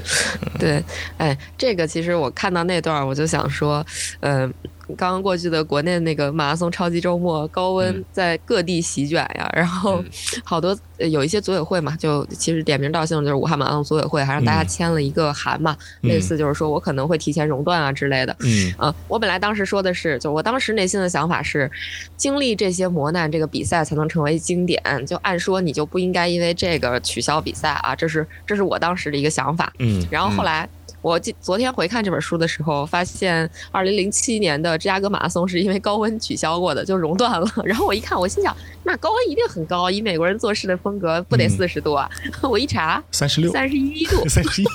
[0.58, 0.82] 对，
[1.18, 3.84] 哎，这个其实我看到那段，我就想说，
[4.20, 4.52] 嗯、
[4.96, 10.04] 刚刚过去的国内那个马拉松超级周末，高温嗯在各地席卷呀，然后嗯
[10.44, 18.36] 好多、呃有一些组委会嘛，就其实点名道姓就是武汉马拉松组委会，还让大家嗯签了一个函嘛，嗯类似就是说我可能会提前熔断啊之类的。
[18.40, 21.70] 嗯嗯，我本来当时说的是，就我当时内心的想法是，
[22.16, 24.80] 经历这些磨难，这个比赛才能成为经典。
[25.06, 29.72] 就按说你就不应该因为这个取消比赛啊，这是这是我当时的一个想法。
[29.78, 30.68] 嗯然后后来
[31.02, 37.46] 我记昨天回看这本书的时候，发现二零零七年的芝加哥马拉松是因为高温取消过的，就熔断了。
[37.66, 42.08] 然后我一看，我心想，那高温一定很高，以美国人做事的风格，不得嗯四十度啊？
[42.42, 44.66] 我一查，三十六，三十一度， 三十一，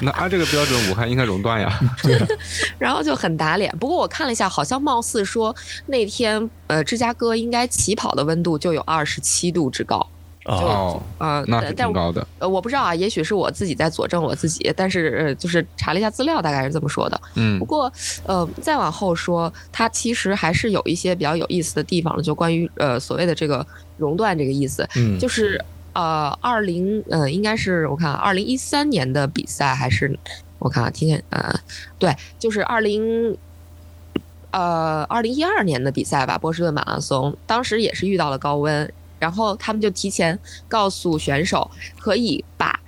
[0.00, 1.78] 那按这个标准，武汉应该熔断呀。
[2.78, 3.70] 然后就很打脸。
[3.78, 5.54] 不过我看了一下，好像貌似说
[5.86, 10.08] 那天呃芝加哥应该起跑的温度就有二十七度之高。
[10.44, 12.26] 哦，哦，呃，那是但挺高的。
[12.38, 17.20] 呃，我不知道啊，也许是我自己在佐证我自己，但是呃，就是查了一下资料，大概是这么说的。
[17.34, 17.90] 嗯不过，
[18.26, 25.58] 呃，再往后说，它其实还是有一些比较有意思的地方的，就关于呃所谓的这个熔断这个意思，嗯，就是
[25.94, 30.18] 呃，二零呃，应该是我看二零一三年的比赛还是
[30.58, 31.54] 我看啊，今天呃，
[31.98, 33.36] 对，就是二零。
[34.56, 38.88] 呃，二零一二年的比赛吧，波士顿马拉松，当时也是遇到了高温，
[39.24, 42.78] 然后他们就提前告诉选手，可以把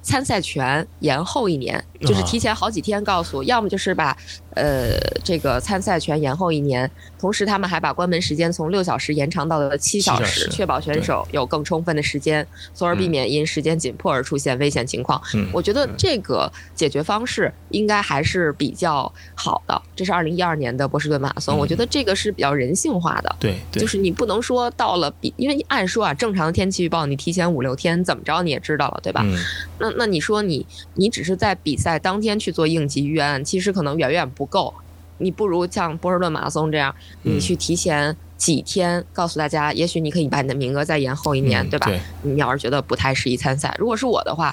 [0.00, 2.22] 参赛权延后一年，就是啊。
[2.22, 4.16] 提前好几天告诉，要么就是把
[4.54, 15.20] 呃这个参赛权延后一年，同时他们还把关门时间从六小时延长到了七小小时，时确保选手有更充分的时间，从而避免因时间紧迫而出现危险情况。
[15.34, 19.80] 嗯我觉得这个解决方式应该还是比较好的。
[19.94, 23.36] 这是二零一二年的波士顿马拉松，嗯我觉得这个是比较人性化的。
[23.38, 29.22] 对对，就是你不能说到了比，因为按说啊，正常的天气预报你提前五六天怎么着你也知道了，对吧？
[29.24, 29.36] 嗯
[29.78, 34.72] 那那你说你你只是在比赛当天去做应急预案，其实可能远远不够。
[35.18, 41.86] 你不如像波士顿马拉松这样，嗯你去提前几天告诉大家，也许你可以把你的名额再延后一年，嗯对吧？
[41.86, 44.52] 对你要是觉得不太适宜参赛，如果是我的话，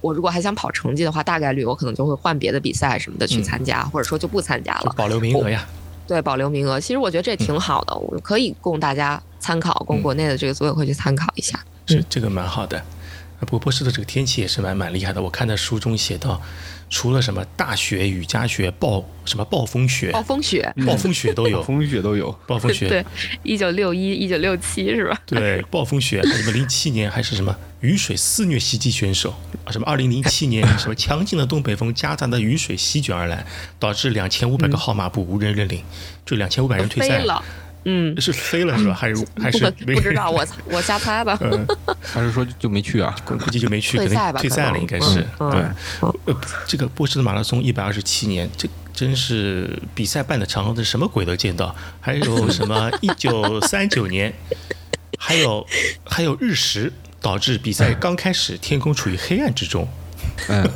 [0.00, 4.94] 我如果还想跑成绩的话，大概率我可能就会换别的比赛什么的去嗯参加，或者说就不参加了。
[4.96, 5.66] 保留名额呀。
[6.06, 6.80] 对，保留名额。
[6.80, 11.62] 其实我觉得这挺好的，我可以供大家参考，供嗯国内的这个组委会去参考一下。
[11.86, 12.82] 是这个蛮好的。
[13.40, 15.20] 不过波士顿这个天气也是蛮蛮厉害的。
[15.22, 16.40] 我看在书中写到，
[16.88, 22.88] 除了什么大雪、雨夹雪、暴什么暴风雪、暴风雪、暴风雪都有，暴风雪都有，暴风雪。
[22.88, 23.04] 对，
[23.42, 25.20] 一九六一、一九六七是吧？
[25.26, 29.34] 对，暴风雪，什么零七年还是什么雨水肆虐袭击选手，
[29.70, 33.44] 什么二零零七年什么强劲的东北风夹杂的雨水席卷而来，
[33.78, 35.82] 导致两千五百个号码布无人认领，
[36.24, 37.44] 就两千五百人退赛了。
[37.88, 38.92] 嗯，是飞了是吧？
[38.92, 40.28] 还是 还是不知道？
[40.28, 41.36] 我我瞎猜的。
[42.02, 43.14] 还是说就没去啊？
[43.24, 44.40] 估计就没去，退赛吧？
[44.40, 45.24] 退赛了应该是。
[45.38, 45.60] 对，
[46.00, 51.74] 呃，这个波士顿马拉松一百二十七年，这真是比赛办的长，这什么鬼都见到。
[52.00, 54.34] 还有什么 一九三九年，
[55.16, 55.64] 还有
[56.04, 59.86] 还有日食，导致比赛刚开始天空处于黑暗之中。
[60.48, 60.68] 嗯。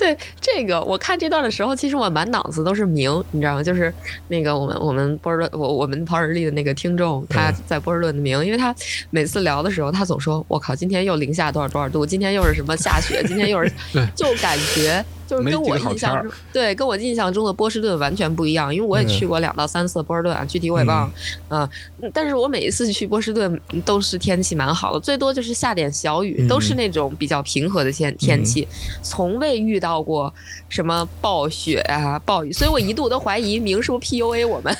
[0.00, 3.62] 对这个，我看这段的时候，其实我满脑子都是明，你知道吗？
[3.62, 3.92] 就是
[4.28, 8.74] 那个我们我们波尔顿，我我们跑日历的那个听众，他在波尔顿的明，因为他
[9.10, 13.70] 每次聊的时候，他总说：“我靠，今天又零下多少多少度，今天又是什么下雪，今天又是，
[14.16, 18.74] 就感觉。”就是跟我印象中，对，跟我印象中的波士顿完全不一样。
[18.74, 21.12] 因为我也去过两到三次波士顿啊，具体我也忘了。
[21.50, 21.68] 嗯，
[22.12, 28.66] 但是我每一次去波士顿都是天气蛮好的，最多就是下点小雨，都是那种比较平和的天天气，
[29.02, 30.32] 从未遇到过
[30.68, 32.52] 什么暴雪啊、暴雨。
[32.52, 34.76] 所以我一度都怀疑明是不是 PUA 我们。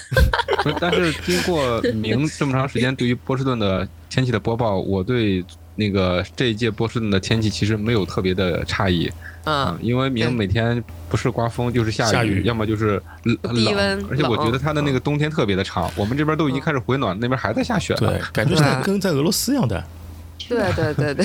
[0.81, 5.45] 但是经过明这么长时间对于波士顿的天气的播报，我对
[5.81, 9.11] 那个这一届波士顿的天气其实没有特别的诧异。
[9.45, 15.91] 嗯，因为明每天不是刮风就是下雨，要么就是冷，而且我觉得它的那个冬天特别的长。
[15.97, 17.95] 我们这边都已经开始回暖，那边还在下雪。
[17.95, 19.83] 对， 感觉是跟在俄罗斯一样的。
[20.47, 21.25] 对对对对，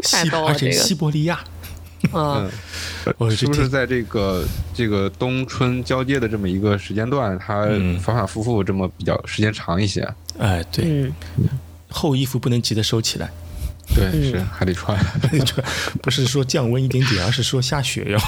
[0.00, 1.38] 太逗了而且西伯利亚。
[2.12, 2.50] 嗯，
[3.30, 7.66] 是不是在这个这个冬春交接的这么一个时间段，它
[8.00, 10.06] 反反复复这么比较时间长一些？
[10.38, 11.12] 哎，对，
[11.90, 13.30] 厚衣服不能急着收起来。
[13.92, 15.64] 对，是还得穿， 还得穿
[16.02, 18.18] 不是说降温一点点，而是说下雪要。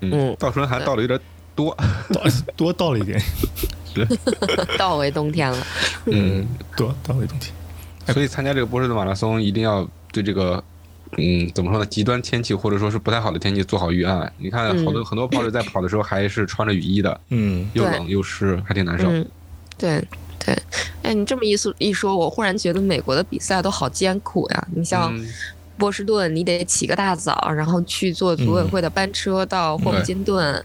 [0.00, 1.18] 嗯，倒春寒倒的有点
[1.54, 1.76] 多，
[2.12, 2.22] 倒
[2.56, 3.20] 多倒了一点，
[3.94, 4.06] 是
[4.78, 5.66] 倒为冬天了。
[6.06, 7.52] 嗯，多倒为冬天。
[8.14, 10.62] 所以参加这个波士顿马拉松，一定要对这个，
[11.18, 11.86] 嗯，怎么说呢？
[11.86, 14.32] 极端天气或者说是不太好的天气做好预案。
[14.38, 19.08] 你看，好多很多跑者在跑的时候还是穿着雨衣的，嗯，又冷又湿，还挺难受。
[19.76, 20.02] 对。
[20.42, 20.58] 对，
[21.02, 24.68] 哎，你这么一说一说，我忽然觉得美国的比赛都好艰苦呀。
[24.74, 25.12] 你像
[25.76, 30.62] 波士顿，你得起个大早，然后去坐组委会的班车到霍普金顿，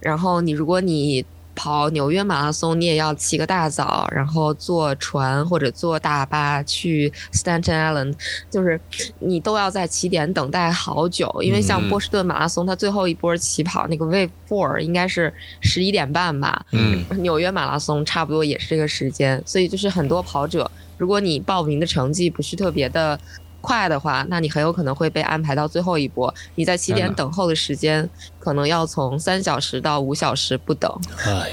[0.00, 1.24] 然后你如果你。
[1.54, 8.14] 跑纽约马拉松，你也要起个大早，然后坐船或者坐大巴去 Staten Island，
[8.50, 8.80] 就是
[9.18, 11.34] 你都要在起点等待好久。
[11.42, 16.64] 因为像波士顿马拉松，它最后一波起跑那个 Wave Four 应该是十一点半吧？
[16.72, 23.18] 嗯，纽约马拉松差不多也是这个时间，所以就是很多跑者，如果你报名的成绩不是特别的。
[23.64, 26.32] 快的话，那你很有可能会被安排到最后一波。
[26.54, 30.92] 你在起点等候的时间，可能要从三小时到五小时不等，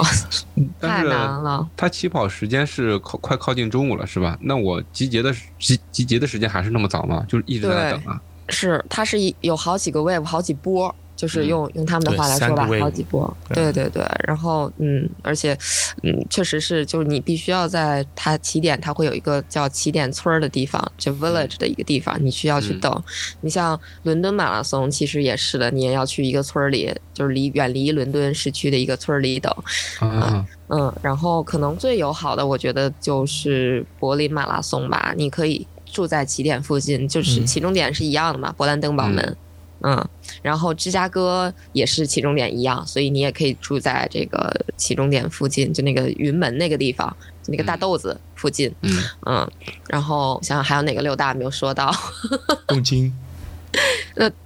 [0.81, 1.65] 太难了。
[1.77, 4.37] 他起跑时间是靠快靠近中午了，是吧？
[4.41, 7.25] 那我集结的集集结的时间还是那么早吗？
[7.29, 8.21] 就是一直在等啊？
[8.49, 10.93] 是，它是有好几个 wave，好几波。
[11.21, 13.71] 就是用用他们的话来说吧，好几波，对。
[13.71, 15.55] 对对，然后嗯，而且
[16.01, 23.03] 嗯，确实是，就是你必须要在它起点，它会有一个叫起点村儿的地方，就 village 的一个地方，你需要去等。
[23.41, 29.55] 你像伦敦马拉松，其实也是的，你也要去一个村儿里，就是离远离伦敦市区的一个村儿里等。
[30.01, 39.23] 嗯嗯，然后可能最友好的，我觉得就是柏林马拉松吧，你可以住在起点附近，就是起终点是一样的嘛，勃兰登堡门。
[39.23, 39.37] 嗯，
[40.41, 48.73] 然后芝加哥也是起终点一样，所以你也可以住在这个起终点附近，就那个云门那个地方，就那个大豆子附近。
[48.81, 49.51] 嗯嗯，
[49.87, 51.93] 然后想想还有哪个六大没有说到？
[52.67, 53.13] 东京。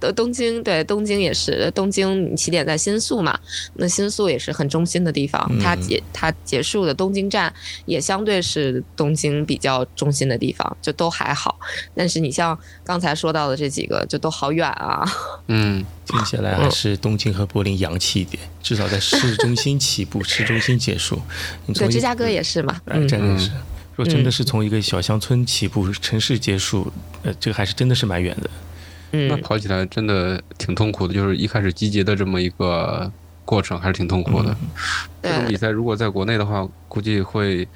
[0.00, 3.38] 那东京对东京也是东京起点在新宿嘛，
[3.74, 7.52] 那新宿也是很中心的地方，它结它结束的东京站
[7.84, 11.58] 也相对是东京比较中心的地方，就都还好。
[11.94, 15.04] 但是你像刚才说到的这几个，就都好远啊。
[15.48, 21.20] 嗯，听起来还是东京和柏林洋气一点，至少在市中心起步，市中心结束。
[21.74, 23.50] 对，芝加哥也是嘛，真的是。
[23.94, 26.90] 如果真的是从一个小乡村起步，城市结束，
[27.22, 28.50] 呃，这个还是真的是蛮远的。
[29.12, 33.10] 那跑起来真的挺痛苦的，就是一开始集结的这么一个
[33.44, 34.56] 过程，还是挺痛苦的。
[35.22, 37.66] 这种比赛如果在国内的话，估计会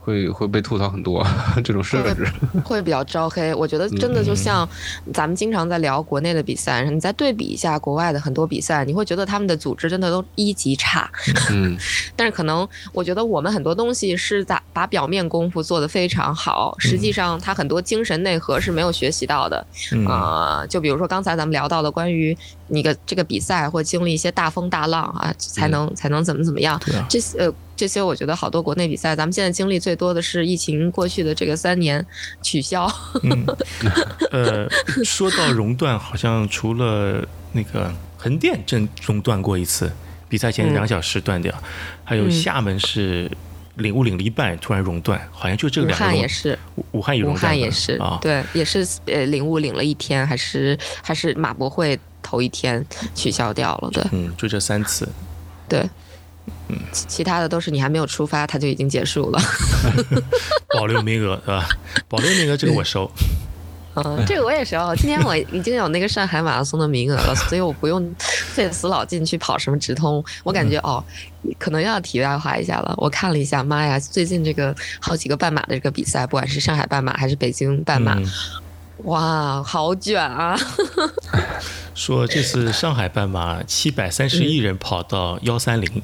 [0.00, 1.26] 会会被吐槽很多
[1.64, 2.26] 这种设置，
[2.64, 3.54] 会比较招黑。
[3.54, 4.68] 我觉得真的就像
[5.12, 11.10] 咱们经常在聊国内的比赛，你再对比一下国外的很多比赛，你会觉得他们的组织真的都一级差。
[11.50, 11.76] 嗯，
[12.16, 19.66] 但是可能我觉得我们很多东西是在把表面功夫做得非常好，实际上他很多精神内核是没有学习到的。
[20.08, 22.36] 啊，就比如说刚才咱们聊到的关于
[22.68, 27.52] 你的这个比赛会经历一些大风大浪啊，才能才能怎么怎么样，这些呃。
[27.76, 32.04] 这些我觉得好多国内比赛，咱们现在经历最多的是疫情过去的这个三年
[32.42, 32.90] 取消。
[33.22, 33.46] 嗯
[34.32, 34.68] 呃，
[35.04, 39.92] 说到熔断，好像除了那个横店正熔断过一次，
[40.28, 41.54] 比赛前两小时断掉，
[42.02, 43.30] 还有厦门是
[43.76, 46.04] 领悟领了一半突然熔断，好像就这两个。
[46.04, 46.58] 武汉也是，
[46.92, 47.42] 武汉也熔断。
[47.42, 52.84] 武汉也是啊，对，也是呃领悟领了一天，还是还是马博会头一天
[53.14, 54.02] 取消掉了，对。
[54.12, 55.06] 嗯，就这三次。
[55.68, 55.86] 对。
[56.68, 59.40] 嗯，其他的都是你还没有出发，它就已经结束了。
[60.76, 61.68] 保留名额是吧？
[62.08, 63.10] 保留名额这个我收。
[63.94, 64.94] 嗯，这个我也收。
[64.96, 70.22] 今天我已经有那个上海马拉松的名额了， 所以我不用费死老劲去跑什么直通。
[70.44, 71.02] 我感觉哦，
[71.58, 72.94] 可能要题外话一下了。
[72.98, 78.18] 我看了一下，妈呀，最近这个好几个半马的这个比赛，不管是上海半马还是北京半马，
[79.04, 80.58] 哇，好卷啊！
[81.94, 86.02] 说这次上海半马七百三十一人跑到幺三零。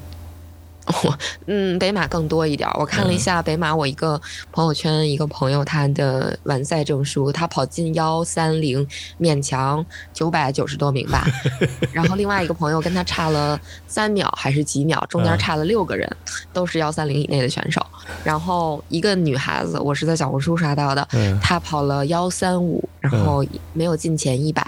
[1.03, 2.69] 我嗯，北马更多一点。
[2.73, 4.19] 我看了一下北马，我一个
[4.51, 8.85] 朋友圈一个朋友他的完赛证书，他跑进幺三零，
[9.19, 11.25] 勉强九百九十多名吧。
[11.93, 16.09] 然后另外一个朋友跟他差了三秒还是几秒，中间差了六个人，
[16.51, 17.85] 都是幺三零以内的选手。
[18.23, 21.07] 然后一个女孩子，我是在小红书刷到的，
[21.41, 24.65] 她跑了幺三五，然后没有进前一百。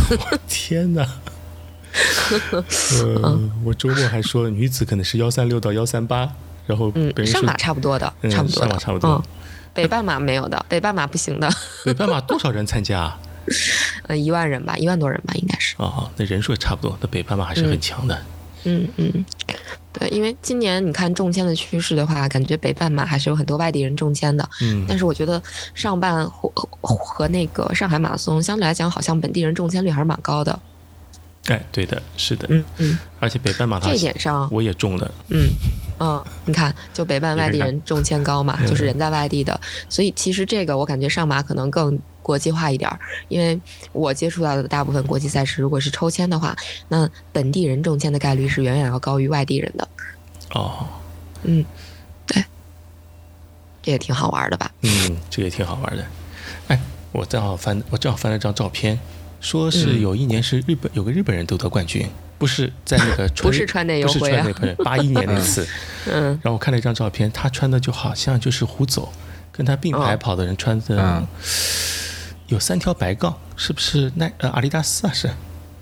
[0.48, 1.06] 天哪！
[3.22, 6.28] 呃，我周末还说女子可能是幺三六到幺三八，
[6.66, 9.22] 然后嗯，上马差不多的，差不多上马差不多。
[9.74, 11.48] 北半马没有的，北半马不行的。
[11.84, 13.16] 北半马多少人参加？
[14.08, 15.74] 呃，一万人吧，一万多人吧，应该是。
[15.78, 18.18] 哦，那人数也差不多，那北半马还是很强的。
[18.64, 19.24] 嗯嗯，
[19.92, 24.46] 对，因为今年你看中签的趋势的话，感觉北半马还是有很多外地人中签的。
[24.60, 25.40] 嗯，但是我觉得
[25.74, 30.58] 上半和和那个上海马拉松相对来讲，好像本地人中签率还是蛮高的。
[31.48, 35.48] 哎，对的，是的，嗯嗯，而且北半马这一点上我也中了，嗯
[35.98, 39.58] 嗯，你看，就北半外地人中签高嘛，就是人在外地的，
[39.88, 42.90] 所以其实这个我感觉上马可能更国际化一点，
[43.28, 43.58] 因为
[43.92, 46.54] 我接触到的大部分国际赛事，如果是抽签的话，
[46.88, 49.88] 那本地人中签的概率是远远要高于外地人的。
[50.52, 50.86] 哦，
[51.44, 51.64] 嗯，
[52.26, 52.44] 对，
[53.82, 54.70] 这也挺好玩的吧？
[54.82, 56.04] 嗯，这也挺好玩的。
[56.68, 56.78] 哎，
[57.12, 58.98] 我正好翻，我正好翻了张照片。
[59.40, 62.06] 说是有一年是日本有个日本人夺得冠军，
[62.38, 64.46] 不是在那个 不是川内优惠啊，
[64.84, 65.66] 八一年那次。
[66.10, 69.12] 嗯，然后我看了一张照片，他穿的就好像就是胡走，
[69.52, 71.22] 跟他并排跑的人穿的
[72.48, 75.12] 有三条白杠，是不是那呃阿迪达斯啊？
[75.12, 75.30] 是，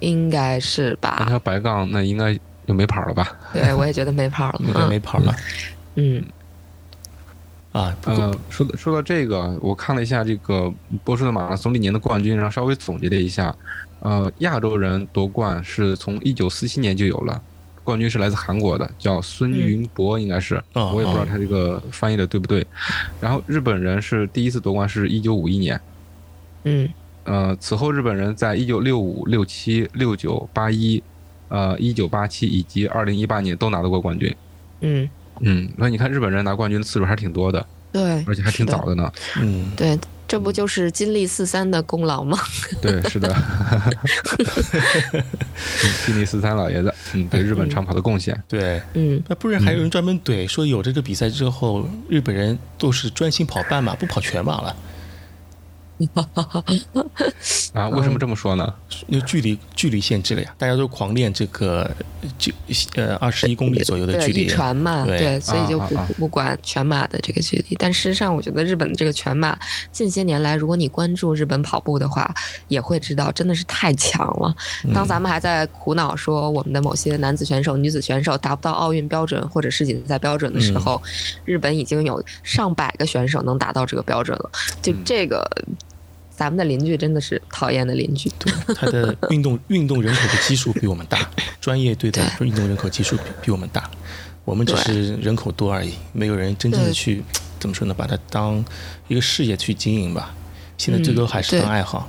[0.01, 1.17] 应该是吧？
[1.19, 3.37] 三条白杠，那应该就没跑了吧？
[3.53, 5.35] 对，我也觉得没跑了， 应该没跑了。
[5.95, 6.23] 嗯。
[7.77, 10.73] 啊，呃，说说到这个，我看了一下这个
[11.05, 13.55] 波士顿马拉松历年的冠军，然后稍微总结了一下，
[14.01, 17.43] 呃，亚洲人夺冠是从一九四七年就有了，
[17.85, 22.67] 冠军是来自韩国的，叫孙云博，应该是，我也不知道他这个翻译的对不对。
[23.21, 25.79] 然后日本人是第一次夺冠是一九五一年，
[26.65, 26.89] 嗯，
[27.25, 31.03] 呃，此后日本人在一九六五、六七、六九、八一，
[31.49, 34.35] 呃，一九八七以及二零一八年都拿到过冠军，
[34.81, 35.07] 嗯。
[35.41, 39.13] 嗯，那你看日本人拿冠军的次数还是挺多的，对，而且还挺早的呢。
[39.41, 42.39] 嗯，对，这不就是金立四三的功劳吗？
[42.81, 43.35] 对，是的，
[46.05, 48.41] 金立四三老爷子，嗯，对日本长跑的贡献。
[48.49, 54.75] 对，嗯，那不然还有人专门怼说有这个比赛之后，日本人都是专心跑半马，不跑全马了。
[57.73, 58.75] 啊，为什么这么说呢？
[59.07, 61.91] 因为距离距离限制了呀，大家都狂练这个
[62.39, 62.53] 就
[62.95, 67.77] 呃二十一公里左右的距离，一传嘛，对，所以就不不管全马的这个距离。
[67.79, 69.59] 但事实上，我觉得日本的这个全马
[69.91, 72.35] 近些年来，如果你关注日本跑步的话，
[72.69, 74.55] 也会知道真的是太强了。
[74.95, 81.01] 当咱们还在苦恼说我们的某些男子选手、女子选手达不到奥运标准或者世锦赛标准的时候，
[81.45, 84.51] 日本已经有上百个选手能达到这个标准了。
[84.83, 85.49] 就这个。
[86.37, 91.29] 咱们的邻居真的是讨厌的邻居，对他的运动运动人口的基数比我们大，
[91.61, 93.91] 专业队的运动人口基数比比我们大，
[94.45, 97.23] 我们只是人口多而已，没有人真正的去
[97.59, 98.63] 怎么说呢，把它当
[99.09, 100.35] 一个事业去经营吧。
[100.77, 102.07] 现在最多还是当爱好。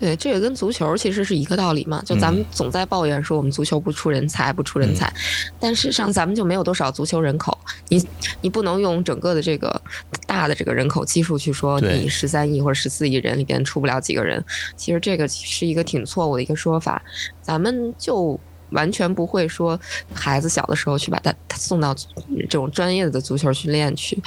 [0.00, 2.02] 对，这个跟足球其实是一个道理嘛。
[2.06, 5.12] 就咱们总在抱怨说我们足球不出人才，不出人才，
[5.60, 7.56] 但事实上咱们就没有多少足球人口。
[7.88, 8.02] 你
[8.40, 9.80] 你不能用整个的这个
[10.26, 14.42] 大的这个人口基数去说你十三亿或者十四亿人里边出不了几个人。
[14.74, 17.02] 其实这个是一个挺错误的一个说法。
[17.42, 18.40] 咱们就
[18.70, 19.78] 完全不会说
[20.14, 24.18] 孩子小的时候去把他他送到这种专业的足球训练去。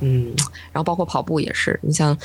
[0.00, 0.34] 嗯，
[0.72, 2.18] 然后包括跑步也是，你像。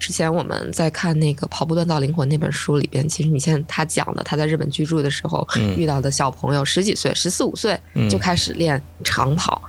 [0.00, 5.46] 之前我们在看那个《跑步锻造灵魂》那本书里边，其实你现在他讲的他在日本居住的时候
[5.76, 7.78] 遇到的小朋友，十几岁、十四五岁
[8.08, 9.62] 就开始练长跑，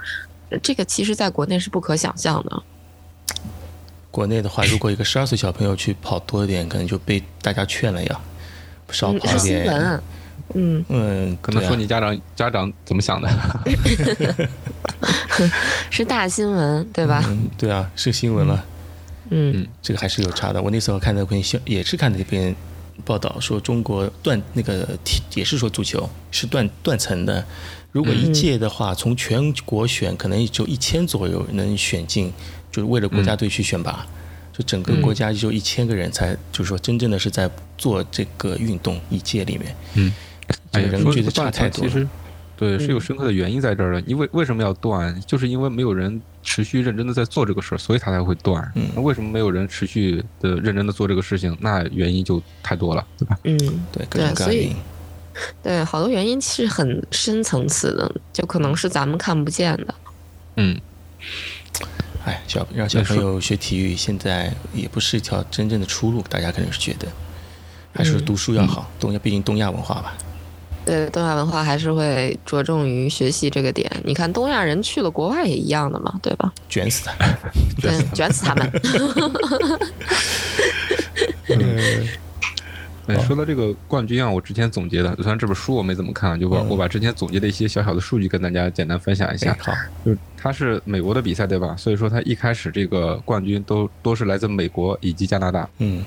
[0.63, 2.63] 这个其实在国内是不可想象的。
[4.09, 8.19] 国内的话，如果一个十二岁小朋友去跑多一点，可能就被大家劝了呀，
[8.89, 10.01] 少跑一点。
[10.53, 13.29] 嗯嗯，可能说你家长家长怎么想的？
[15.89, 17.23] 是大新闻对吧？
[17.57, 18.65] 对啊，是新闻了。
[19.33, 20.61] 嗯，这个还是有差的。
[20.61, 22.53] 我那时候看那篇新，也是看那篇
[23.05, 27.43] 报道，说中国断那个体，也是说足球是断断层的。
[27.93, 32.31] 如果一届的话，从全国选，可能也就一千左右能选进，
[32.71, 34.05] 就是为了国家队去选拔。
[34.51, 39.73] 就整个国家就一千个人才，就是说真正的是在做这个运动一届里面。
[39.93, 40.13] 嗯，
[40.73, 41.85] 这个人觉得差太多。
[41.85, 42.05] 其实，
[42.57, 44.01] 对，是有深刻的原因在这儿的。
[44.01, 45.17] 因为为什么要断？
[45.25, 46.21] 就是因为没有人。
[46.43, 48.71] 持续认真的在做这个事儿，所以他才会断。
[48.75, 51.55] 嗯，那为什么没有人持续的认真的做这个事情？
[51.59, 53.37] 那原因就太多了，对吧？
[53.43, 53.57] 嗯，
[53.91, 54.75] 对，对，所以，
[55.61, 59.95] 对，好多原因是很深层次的，就可能是咱们看不见的。
[60.57, 60.79] 嗯，
[62.25, 67.07] 哎，小让小朋友学体育，现在也不是一条真正的出路，大家肯定是觉得，
[67.93, 68.89] 还是读书要好。
[68.99, 70.17] 东亚毕竟东亚文化吧。
[70.83, 73.89] 对东亚文化还是会着重于学习这个点。
[74.03, 76.51] 你看东亚人去了国外也一样的嘛，对吧？
[76.67, 77.13] 卷死他，
[77.81, 78.71] 对，卷死他们。
[83.07, 89.55] 嗯，说到这个冠军啊，我之前总结的，虽然这本书我没怎么看，就把我把之前总结的一些小小的数据跟大家简单分享一下。
[89.59, 89.71] 好，
[90.03, 91.75] 就他是美国的比赛对吧？
[91.77, 95.69] 所以说他一开始这个冠军都都是来自美国以及加拿大。
[95.77, 96.03] 嗯，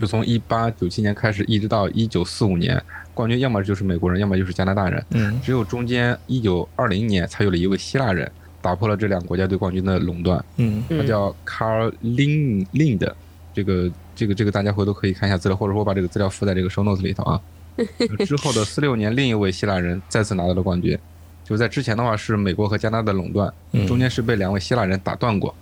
[0.00, 2.82] 就从一八九七年开始，一直到一九四五年。
[3.16, 5.02] 冠军要么就是美国人，要么就是加拿大人。
[5.12, 10.44] 嗯，只有中间一九二零年才有了一位希腊人，打破了这两个国家对冠军的垄断。
[10.58, 13.10] 嗯，他叫 Carl Lind Lind，
[13.54, 17.40] 这个这个这个大家回头可以看一下资料，或者说我把这个资料附在这个 show notes 里头啊。
[18.26, 20.98] 之后的四六年，另一位希腊人再次拿到了冠军。
[21.42, 23.50] 就在之前的话是美国和加拿大的垄断，
[23.88, 25.54] 中间是被两位希腊人打断过。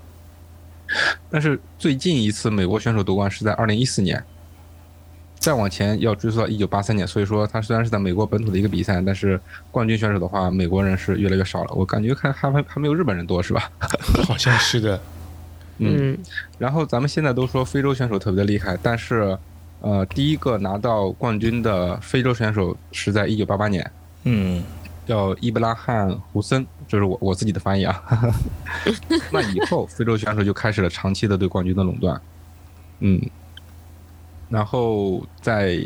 [1.30, 4.20] 但是最近一次美国选手夺冠是在二零一四年。
[5.44, 9.38] 再往前要追溯到一九八三年，所以说他虽然是在美国本土的一个比赛，但是
[9.70, 11.74] 冠军选手的话，美国人是越来越少了。
[11.74, 13.70] 我感觉看还还还没有日本人多，是吧？
[14.26, 14.98] 好像是的。
[15.76, 16.16] 嗯。
[16.56, 19.36] 然后咱们现在都说非洲选手特别的厉害，但是，
[19.82, 23.90] 呃，第一个拿到冠军的非洲选手是在一九八八年。
[24.22, 24.62] 嗯。
[25.06, 28.02] 叫伊布拉罕·胡森，这是我我自己的翻译啊。
[29.30, 32.18] 那以后非洲选手就开始了长期的对冠军的垄断。
[33.00, 33.20] 嗯。
[34.54, 35.84] 然后在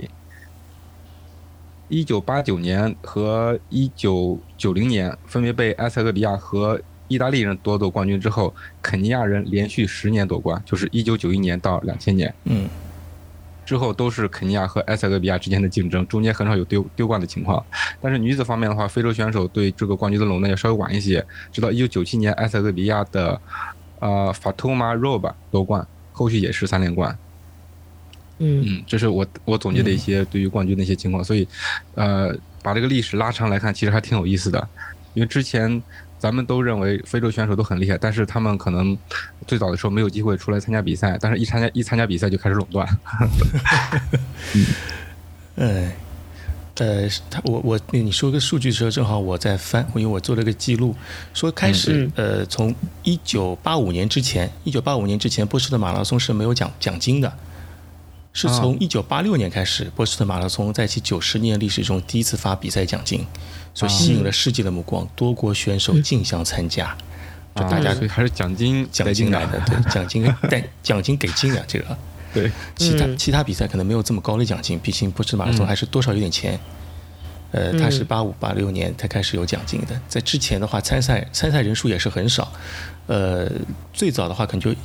[1.89, 12.35] 一九八九年和一九九零年分别被埃塞俄比亚和意大利人夺走冠军之后，肯尼亚人连续十年夺冠，就是一九九一年到两千年。
[12.45, 12.69] 嗯，
[13.65, 17.65] 之后都是肯尼亚和埃塞俄比亚之间的竞争，中间很少有丢丢冠的情况。
[18.03, 23.41] 但是女子方面的话，非洲选手对这个冠军的垄断要稍微晚一些，直到一九九七年埃塞俄比亚的
[24.01, 27.19] 呃法图玛·罗巴夺冠，后续也是三连冠。
[28.39, 31.47] 嗯这是我我总结的一些对于冠军的一些情况，所以，
[31.95, 32.33] 呃，
[32.63, 34.69] 把这个历史拉长来看，其实还挺有意思的。
[35.15, 35.83] 因为之前
[36.19, 38.97] 咱们都认为非洲选手都很厉害，但是他们可能
[39.47, 42.87] 最早的时候没有机会出来参加比赛，但是一参加一参加比赛就开始垄断。
[45.57, 45.91] 嗯，
[46.77, 50.95] 呃，他我我你说个数据的时候，正好我在翻，因为我做了个记录，
[51.35, 52.73] 说开始呃，从
[53.03, 57.33] 一九八五年之前，一九八五年之前波士顿马拉松是没有奖奖金的。
[58.33, 63.27] 是从一九八六年开始，波士顿马拉松在其九十年历史中第一次发比赛奖金，
[63.75, 66.97] 所吸引了世界的目光，多国选手竞相参加，
[67.57, 71.97] 就大家还是奖金奖金来的，对，奖金带 奖金给金啊，这个
[72.33, 76.59] 对，其他其他比赛可能没有这么高的奖金，毕竟波士顿马拉松还是多少有点钱。
[77.51, 82.53] 呃，他是八五八六年才开始有奖金的，在之前的话，参赛参赛人数也是很少，
[83.07, 83.51] 呃，
[83.93, 84.79] 最早的话可能就。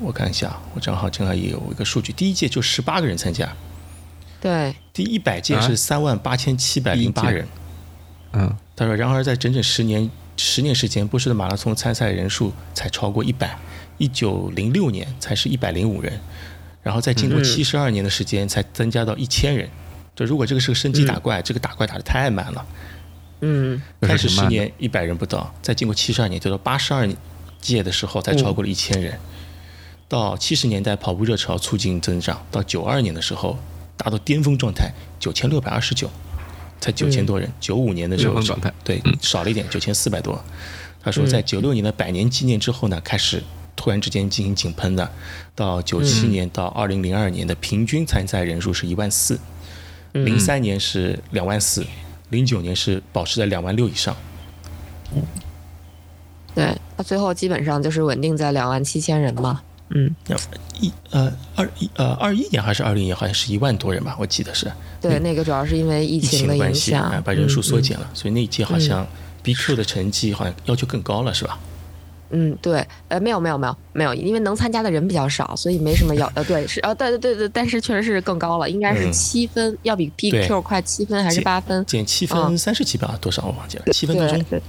[0.00, 3.50] 我看一下，我正好正好也有一个数据，第一届就十八个人参加，
[4.40, 7.46] 对，第一百届是三万八千七百零八人，
[8.32, 13.58] 嗯，他说，然而在整整十年十年时间，波士顿马拉松参赛人数才超过一百，
[13.96, 16.20] 一九零六年才是一百零五人，
[16.82, 19.68] 然后再经过七十二年的时间才增加到一千人。
[20.14, 22.66] 就如果这个是个升级打怪，这个打怪打的太慢了。
[23.40, 27.08] 嗯，开始十年一百人不到，再经过七十二年，就到八十二
[27.60, 29.18] 届的时候才超过了一千人。
[30.08, 33.58] 到七十年代跑步热潮促进增长，到九二年的时候
[33.96, 36.10] 达到巅峰状态，九千六百二十九，
[36.80, 37.52] 才九千多人。
[37.60, 38.40] 九五年的时候
[38.84, 40.42] 对少了一点，九千四百多。
[41.02, 43.42] 他说在九六年的百年纪念之后呢，开始
[43.74, 45.10] 突然之间进行井喷的，
[45.54, 49.38] 到九七年到二零零二年的平均参赛人数是一万四，
[50.12, 51.84] 零三年是两万四。
[52.30, 54.16] 零九年是保持在两万六以上，
[56.56, 59.62] 对，那最后基本上就是稳定在两万七千人嘛。
[59.90, 60.14] 嗯，
[60.80, 64.70] 一呃二一呃二一年还是二零年，好像是一万多人吧，我记得是。
[65.00, 66.92] 对，那个主要是因为疫情的关系，
[67.24, 69.06] 把人数缩减了，所以那一届好像
[69.44, 71.58] BQ 的成绩好像要求更高了，是吧？
[72.30, 81.86] 嗯，对，呃，没有，没有，没有，没有，因为能参加的人比较少，所以没什么要，呃，对，是，呃，对，对，对，对，但是确实是更高了，应该是七分，要比 PQ 快七分还是八分？
[81.86, 84.36] 减七分三十几吧，多少我忘记了，七分多钟。
[84.50, 84.62] 对对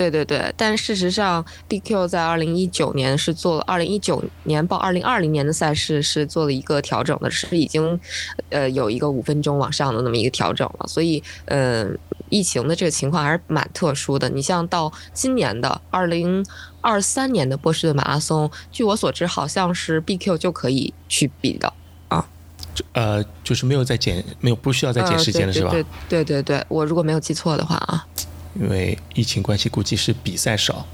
[0.00, 8.00] 对对对，但事实上，BQ 在二零一九年是做了二零一九年报二零二零年的赛事是做了一个调整的，是已经，
[8.48, 10.86] 呃，有一个五分钟往上的那么一个调整了。
[10.88, 11.98] 所以，嗯，
[12.30, 14.26] 疫情的这个情况还是蛮特殊的。
[14.30, 16.42] 你像到今年的二零
[16.80, 21.70] 二三年的波士顿马拉松，据我所知，好像是 BQ 就可以去比的
[22.08, 22.26] 啊。
[22.74, 25.70] 就呃，就是没有再减，没有不需要再减时间了，是吧？
[25.70, 28.06] 对对对对，我如果没有记错的话啊。
[28.54, 30.86] 因为疫情关系，估计是比赛少。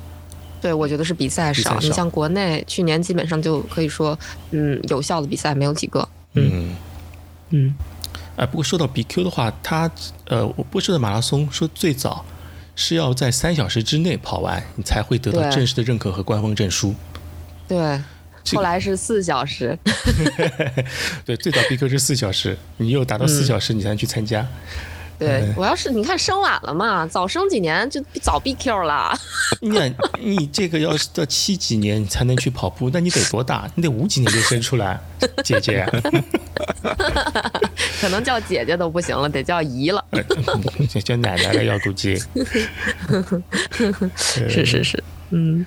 [0.61, 1.79] 对，我觉得是比赛少。
[1.81, 4.19] 你像国内去年基本上就可以说，
[4.51, 6.09] 嗯，有效的比赛没有几个。
[6.35, 6.75] 嗯
[7.51, 7.75] 嗯。
[8.37, 9.91] 哎，不过说到 BQ 的话，它
[10.27, 12.25] 呃，我波士顿马拉松说最早
[12.75, 16.95] 是要在三小时之内跑完，你才会得到正式的认可和官方证书。
[17.69, 18.01] 对。
[18.55, 19.77] 后来是四小时。
[21.27, 24.47] 对，最早 BQ 是四小时，你又达到四小时，你才能去参加。
[25.19, 29.19] 对我要是你看生晚了嘛，早生几年就早 BQ 了。
[29.61, 33.69] 你你这个要是到七几年才能去跑步，那你得多大？
[33.75, 35.01] 你得五几年就生出来，
[35.43, 35.87] 姐姐。
[38.01, 40.05] 可能叫姐姐都不行了，得叫姨了。
[41.03, 42.17] 叫奶奶了要估计。
[44.17, 45.65] 是是是，嗯，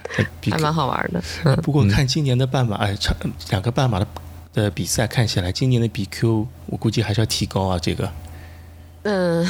[0.52, 1.56] 还蛮好玩的。
[1.58, 3.16] 不过看今年的半马，哎，长
[3.50, 4.08] 两个半马的
[4.54, 8.10] 的比赛看起来，今年的 BQ 我估计还是要提高啊，这个。
[9.04, 9.45] 嗯，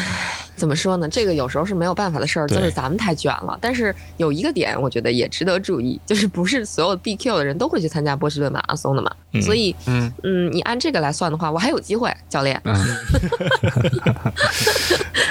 [0.55, 1.09] 怎么说呢？
[1.09, 3.57] 这个有时候是没有办法的事儿，就是咱们太卷了。
[3.59, 9.11] 但是有一个点，我觉得也值得注意，就是不是所有 BQ 的人都会去参加波士顿马拉松的嘛。
[9.41, 12.61] 所以，嗯嗯，你按这个来算的话，我还有机会，教练。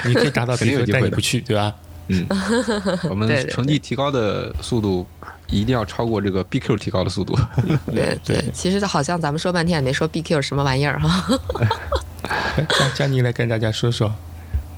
[0.04, 1.74] 你可以达到 BQ，但你不去，对吧？
[2.08, 2.26] 嗯，
[3.10, 5.06] 我们成绩提高的速度
[5.50, 7.36] 一定要超过这个 BQ 提高的速度。
[7.92, 11.38] 对 对，其实好像咱们说半天也没说 BQ 什么玩意儿哈。
[12.68, 14.12] 佳佳妮来跟大家说说，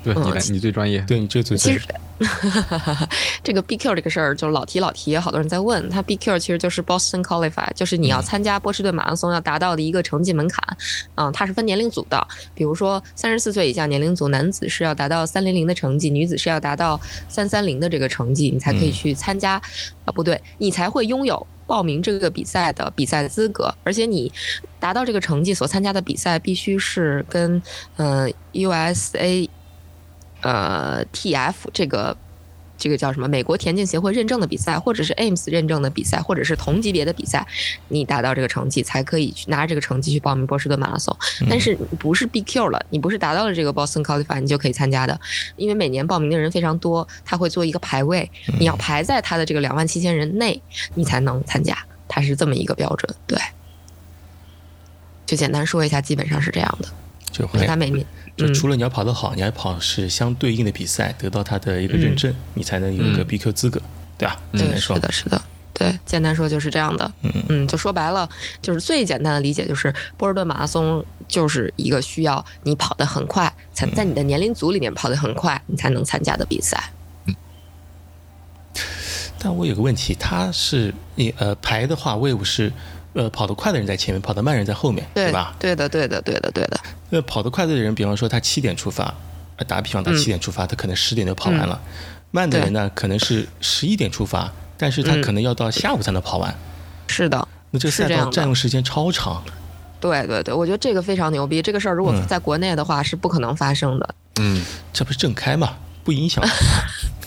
[0.02, 1.80] 对你来，你最专业，对你最最专业。
[3.42, 5.88] 这个 BQ 这个事儿就是老提老提，好多人在问。
[5.88, 10.76] 他 BQ 其实就是 Boston Qualify，就是你要参加波士顿马拉松要达到的一个成绩门槛。
[11.14, 19.52] 嗯，它是分年龄组的，比如说三十四岁以下年龄组，男子是要达到三零零的成绩，女子是要达到三三零的这个成绩，你才可以去参加。
[20.04, 21.46] 啊，不对，你才会拥有。
[21.66, 24.32] 报名这个比赛的比赛资格，而且你
[24.80, 27.62] 达到这个成绩所参加的比赛必须是跟
[27.94, 29.48] 呃 USA
[30.42, 32.16] 呃 TF 这个。
[32.82, 33.28] 这个叫什么？
[33.28, 37.46] 美国田径协会认证的比赛，或者是 AIMS 认证的比赛，或者是同级别的比赛，
[37.88, 41.14] 你达到这个成绩才可以去拿着这个成绩去报名波士顿马拉松。
[41.50, 45.20] 但是不是 BQ 了，你不是达到了这个 Boston Qualify，你就可以参加的。
[45.56, 50.62] 因为每年报名的人非常多，他会做一个排位，你要排在他的这个两万七千人内，
[50.94, 51.76] 你才能参加。
[52.08, 53.38] 他是这么一个标准，对。
[55.26, 56.88] 就简单说一下，基本上是这样的。
[57.30, 58.06] 就会他每年。
[58.40, 63.80] 就除了你要跑得好，你还跑是相对应的比赛，得到它的一个认证，你才能有一个 BQ 资格，
[64.16, 64.40] 对吧？
[64.52, 65.40] 对，是的，是的，
[65.74, 67.12] 对，简单说就是这样的。
[67.22, 68.28] 嗯嗯，就说白了，
[68.62, 76.90] 就是最简单的理解就是波士顿马拉松就是一个需要你跑得很快，才在你的年龄组里面跑得很快，你才能参加的比赛。
[77.26, 77.34] 嗯。
[79.38, 82.72] 但我有个问题，他是你呃排的话，魏武是。
[83.12, 85.54] 呃，跑得快的人在前面，跑得慢人在后面，对吧？
[85.58, 86.80] 对的，对的，对的，对的。
[87.08, 89.12] 那跑得快的人，比方说他七点出发，
[89.66, 91.80] 打个比方，他七点出发，他可能十点就跑完了。
[92.30, 96.54] 慢的人呢，可能是十一点出发，但是他可能要到下午才能跑完。
[97.08, 97.48] 是的。
[97.72, 99.42] 那这个赛道占用时间超长。
[100.00, 101.60] 对对对，我觉得这个非常牛逼。
[101.60, 104.14] 这个事儿如果在国内的话是不可能发生的。
[104.40, 105.76] 嗯，这不是正开嘛？
[106.04, 106.42] 不影响。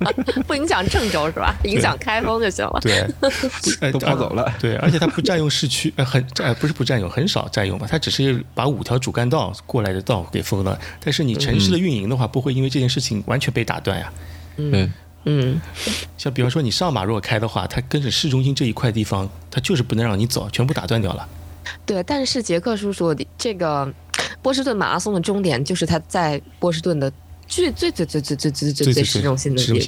[0.46, 1.54] 不影响郑州是吧？
[1.64, 2.80] 影响开封就行了。
[2.80, 3.06] 对，
[3.92, 4.52] 都跑走了。
[4.60, 7.86] 对，而且它不占用市区，呃，很呃不是不占用，很少占用吧？
[7.90, 10.78] 它只是把五条主干道过来的道给封了。
[11.00, 14.12] 但是你城市的运营的话，不会因为这件事情完全被打断呀。
[14.56, 14.92] 嗯
[15.24, 15.60] 嗯，
[16.18, 21.28] 像比方说你上马如果开的话，它跟着市中心这一块地方，它就是不能让你走，全部打断掉了。
[21.86, 23.90] 对，但是杰克叔叔这个
[24.42, 27.10] 波士顿马拉松的终点就是他在波士顿的。
[27.54, 29.78] 最最最最最最最最最市中心的地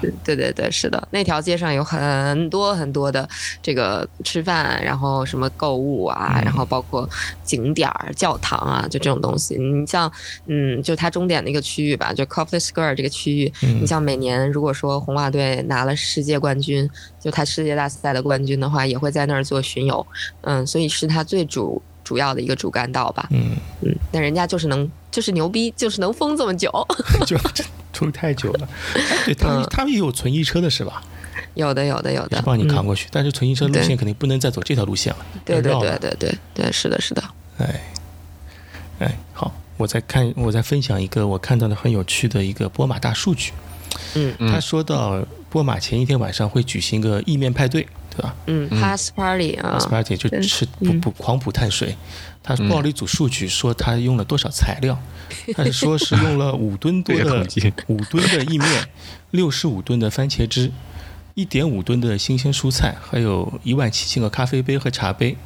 [0.00, 3.28] 对对对对是的，那条街上有很多很多的
[3.62, 7.08] 这个吃饭，然后什么购物啊，然后包括
[7.44, 9.56] 景点儿、教堂啊，就这种东西。
[9.56, 10.10] 你像
[10.46, 16.88] 嗯，就它终点那个区域吧，就 Coffee Square 这个区域，你像每年如果说红袜队拿了世界冠军，
[17.20, 20.06] 就他世界大赛的冠军的话，也会在那儿做巡游，
[20.40, 21.80] 嗯，所以是他最主。
[22.04, 23.56] 主要的一个主干道吧，嗯。
[23.80, 26.70] 嗯，但人家就是能，就是牛逼，就是能封这么久，
[27.26, 27.36] 就
[27.92, 28.68] 封太久了。
[29.24, 31.02] 对他们，他们也有存疑车的是吧？
[31.54, 33.08] 有的，有的，有的，帮你扛过去。
[33.10, 35.26] 但是存疑车路线肯定不能再走这条路线了。
[35.44, 37.24] 对对对对对对，是的，是的。
[37.58, 37.80] 哎
[39.00, 43.50] 哎，好，我再看，我再分享一个我看到的很有趣的一个波马大数据。
[44.14, 47.84] 嗯，他说到波马前一天晚上会举行一个意面派对。
[48.16, 48.32] 对吧？
[48.46, 51.96] 嗯，pass party 啊，pass party 就吃补补狂补碳水。
[52.44, 54.96] 他报了一组数据，说他用了多少材料？
[55.56, 57.44] 他是说是用了五吨多的
[57.88, 58.88] 五吨的意面，
[59.30, 60.70] 六十五吨的番茄汁，
[61.34, 65.36] 一点五吨的新鲜蔬菜，还有一万七千个咖啡杯和茶杯，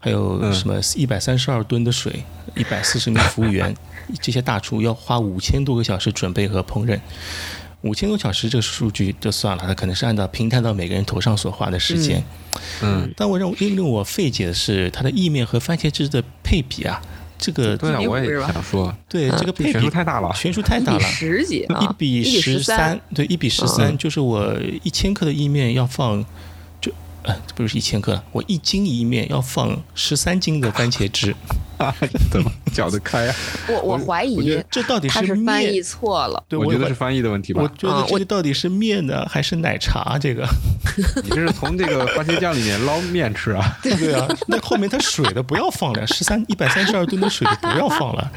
[0.00, 2.24] 还有什么一百三十二吨的水，
[2.56, 3.72] 一百四十名服务员，
[4.20, 6.98] 这些大厨要花五千多个小时准备和烹饪。
[7.82, 12.22] 五千多小时这个数据就算了，它可能是按照平摊到每个人头上所花的时间。
[12.82, 17.00] 嗯，但我认为令我费解的是，它的意面和番茄汁的配比啊，
[17.38, 26.26] 这个对啊，我也想说，对这个配比太大了，悬殊太大了，十几，一比十三，对，一比十三，就是我一千克的意面要放，就
[27.30, 31.34] 呃，不是一千克，我一斤一面要放十三斤的番茄汁。
[32.30, 33.34] 怎么搅得开啊？
[33.66, 36.44] 我我怀疑这到底是翻译错了。
[36.46, 37.62] 对，我觉得是翻译的问题吧。
[37.62, 40.18] 我觉得这个到底是面呢，还是奶茶？
[40.18, 40.46] 这个，
[41.24, 43.64] 你这是从这个番茄酱里面捞面吃啊？
[43.82, 48.30] 对啊，那后面它水的不要放了，十三一百三十二吨的水的不要放了。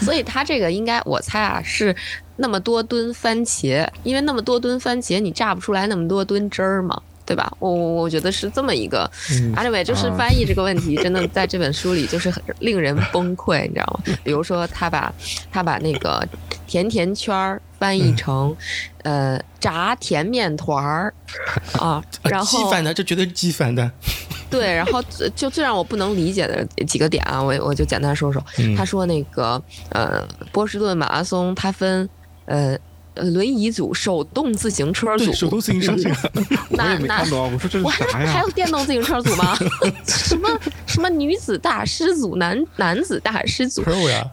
[0.00, 1.94] 所以它这个应该，我猜啊，是
[2.38, 7.00] 那么多吨番茄，因为那么多吨番茄，你榨不出来那么多吨汁儿嘛。
[7.26, 7.52] 对吧？
[7.60, 9.08] 我我我觉得是这么一个
[9.54, 14.14] ，anyway，就是翻译这个问题，真的在这本书里就是很令人崩溃，你知道吗？
[14.24, 15.12] 比如说他把
[15.52, 16.26] 他把那个
[16.66, 18.56] 甜甜圈儿翻译成
[19.04, 21.14] 呃炸甜面团儿
[21.78, 23.88] 啊，然后鸡反的，这绝对是机翻的。
[24.50, 25.00] 对，然后
[25.36, 28.44] 就最让我不能理解的几个点啊，我我就简单说说。
[28.76, 32.08] 他说那个呃波士顿马拉松，它分
[32.46, 32.76] 呃。
[33.16, 36.08] 轮椅组、手动自行车组、手动自行车组，
[36.70, 37.52] 我也没看懂。
[37.52, 38.32] 我说这是啥呀？
[38.32, 39.56] 还有电动自行车组吗？
[40.06, 40.48] 什么
[40.86, 43.82] 什么女子大师组、男男子大师组？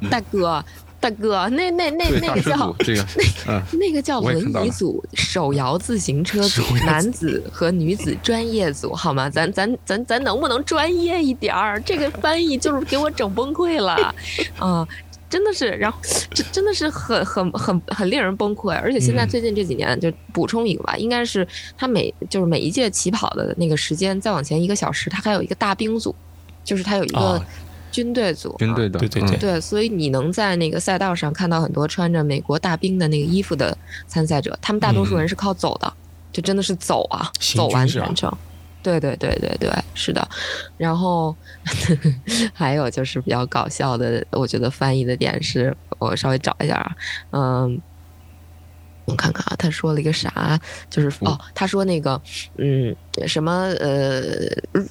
[0.09, 0.63] 大哥，
[0.99, 3.05] 大哥，那那那 那个叫这个
[3.45, 9.30] 那那个叫轮椅组、手摇自行车组、男子和女子专业组，好吗？
[9.30, 11.80] 咱咱咱咱能不能专业一点儿？
[11.82, 14.13] 这个翻译就是给我整崩溃了
[14.57, 14.88] 啊！
[15.30, 15.97] 真的是，然后
[16.32, 18.71] 这真的是很很很很令人崩溃。
[18.71, 21.45] 而且现在最近这几年，就补充一个吧，应该是
[21.78, 26.15] 他每就是每一届起跑的那个时间再往前一个小时，他还有一个大兵组，
[26.63, 27.41] 就是他有一个
[27.91, 29.61] 军队组，军队的，对对对对。
[29.61, 35.91] 所以你能在那个赛道上看到很多穿着美国大兵的那个衣服的参赛者，他们大多数人是靠走的，
[36.32, 38.32] 就真的是走啊，走完全程。
[38.88, 40.25] 对对对对对，是的，
[40.77, 41.35] 然后
[42.55, 46.95] 还有就是比较搞笑的，我觉得翻译的点是，我稍微找一下啊，
[47.31, 47.81] 嗯，
[49.03, 50.57] 我看看啊，他说了一个啥，
[50.89, 52.21] 就是哦，他说那个
[52.55, 52.95] 嗯，
[53.27, 54.31] 什么呃，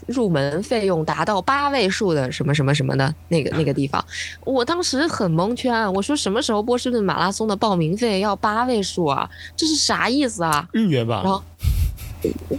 [0.06, 4.04] 入门费用达到八位数的什么什么什么的那个那个地方，
[4.44, 9.30] 我当时很蒙圈，我说什么时候波士顿马拉松的报名费要八位数啊？
[9.56, 10.68] 这是啥意思啊？
[10.72, 11.22] 日元吧？
[11.24, 11.42] 然后。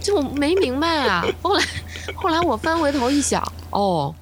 [0.00, 1.24] 就没明白啊！
[1.42, 1.64] 后来，
[2.14, 4.14] 后来我翻回头一想，哦，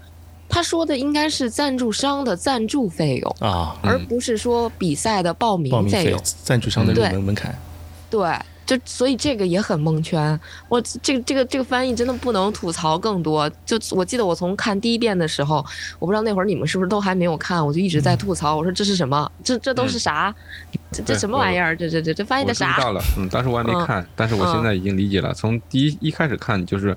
[0.48, 6.20] 他说的应该是赞助商的赞助费用啊，而不是说比赛的报名费用。
[6.42, 7.56] 赞助商的入门门槛。
[8.10, 8.28] 对。
[8.66, 13.48] 就所以这个也很蒙圈，我这个这个这个翻译真的不能吐槽更多。
[13.64, 15.64] 就我记得我从看第一遍的时候，
[16.00, 19.30] 我不知道那会儿你们是不是都还没有看，我就一直在吐槽，我说这是什么？
[19.44, 20.34] 这这都是啥？
[20.92, 21.76] 这这什么玩意儿？
[21.76, 22.70] 这这这这翻译的啥？
[22.70, 25.34] 我知道了，嗯，当时我还没看，但是我现在已经理解了。
[25.34, 26.96] 从第一一开始看就是，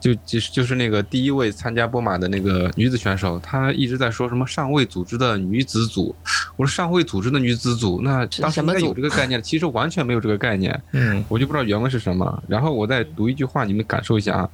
[0.00, 6.14] 就就是就是那个第一位参加波马的那个女子选手，她一直在说什么上位组织的女子组，
[6.56, 10.80] 我说上位组织的女子组，那当时应该有这个概念，其实完全没有这个概念。
[10.92, 12.42] 嗯，我就不知道原文是什么。
[12.48, 14.48] 然后我再读一句话，你们感受一下啊。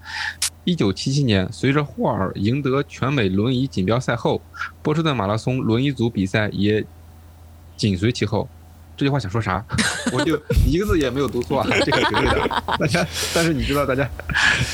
[0.64, 4.42] 一九七七年，随着霍尔赢得全美轮椅锦标赛后，
[4.82, 6.84] 波士顿马拉松轮椅组比赛也
[7.76, 8.48] 紧随其后。
[8.96, 9.64] 这句话想说啥？
[10.12, 12.62] 我就一个字也没有读错啊， 这个绝对的。
[12.78, 14.08] 大家，但是你知道大家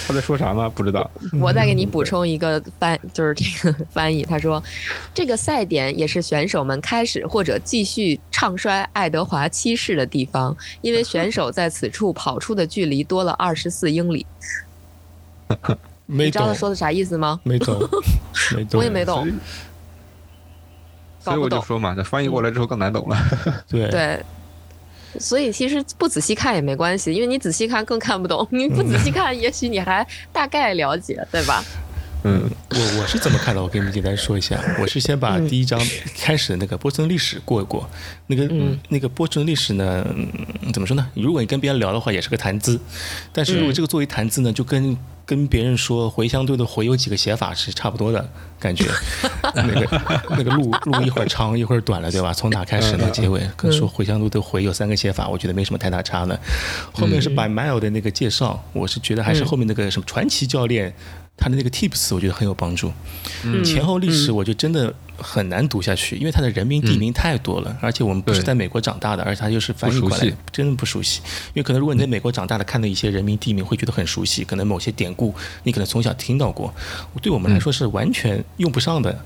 [0.06, 0.68] 他在说啥吗？
[0.68, 1.10] 不知道。
[1.40, 4.22] 我再给你补充一个翻，就是这个翻译。
[4.22, 4.62] 他说，
[5.14, 14.26] 这个赛点也是选手们开始或者继续唱衰爱德华七世的地方，因为选手在此处跑出的距离多了二十四英里。
[16.06, 17.40] 你知道他说的啥意思吗？
[17.44, 17.78] 没懂，
[18.54, 18.80] 没懂。
[18.80, 19.26] 我也没懂。
[21.20, 23.16] 所以我就说嘛，这翻译过来之后更难懂了。
[23.68, 24.24] 对对，
[25.18, 28.46] 所以其实不仔细看也没关系，因为你仔细看更看不懂。
[28.50, 31.62] 你不仔细看，也许你还大概了解，对吧？
[32.22, 33.62] 嗯，我我是怎么看的？
[33.62, 34.60] 我给你们简单说一下。
[34.80, 35.80] 我是先把第一章
[36.18, 37.88] 开始的那个波士顿历史过一过。
[38.26, 38.48] 那个
[38.88, 40.06] 那个波士顿历史呢，
[40.72, 41.06] 怎么说呢？
[41.14, 42.78] 如果你跟别人聊的话，也是个谈资。
[43.32, 48.84] 但是如果这个作为谈资呢，就跟跟别人说回乡队的回有几个写法是差不多的感觉。
[49.54, 52.34] 那个那个路路一会儿长一会儿短了，对吧？
[52.34, 53.10] 从哪开始呢？
[53.10, 56.38] 结尾跟说回乡队的回有三个写法，我觉得没什么太大差的。
[56.92, 60.94] 后面是 By Mile 的那个介绍，我是觉得还是后面那个什么传奇教练。
[61.40, 62.92] 他的那个 tips 我觉得很有帮助，
[63.64, 71.20] 前后历史我就真的很难读下去，因为他的人名地名太多了，而且我们不是在美国长大的，而且他又是翻译过来，真的不熟悉。
[71.48, 76.72] 因为可能如果你在美国长大的，看到一些人名地名会觉得很熟悉，可能某些典故你可能从小听到过，
[77.22, 79.24] 对我们来说是完全用不上的。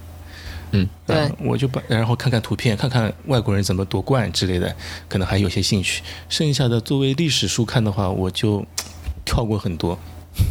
[0.70, 4.74] 嗯，对，我就把然后看看图片，看看外国人怎么夺冠之类的，
[5.08, 6.02] 可能还有些兴趣。
[6.28, 8.64] 剩下的作为历史书看的话，我就
[9.24, 9.98] 跳过很多。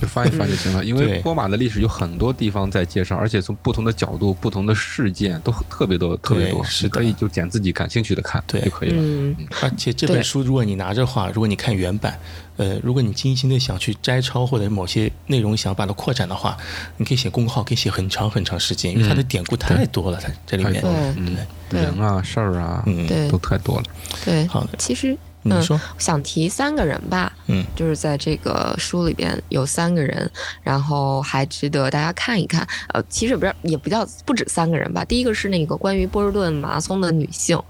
[0.02, 8.96] 就翻一翻就行了，因为波马的历史有很多地方在介绍，而且从不同的角度、不同的事件都特别多、特别多，是可以就捡自己感兴趣的看就可以了。
[8.98, 12.18] 嗯，而且这本书如果你拿着话，如果你看原版，
[12.58, 16.58] 呃，如果你精心的想去摘抄或者某些内容想把它扩展的话，
[16.98, 20.82] 你可以写公号，可以写很长很长时间，因为它的典故太多了，它这里面，
[21.18, 21.36] 嗯，
[21.72, 23.84] 人啊、事儿啊，嗯，都太多了。
[24.24, 25.18] 对，好的，其实。
[25.44, 30.30] 你说想提三个人吧，嗯，就是在这个书里边有三个人，
[30.62, 32.66] 然后还值得大家看一看。
[32.94, 35.04] 呃，其实不是也不叫不止三个人吧。
[35.04, 37.62] 第一个是那个关于波士顿马拉松的女性，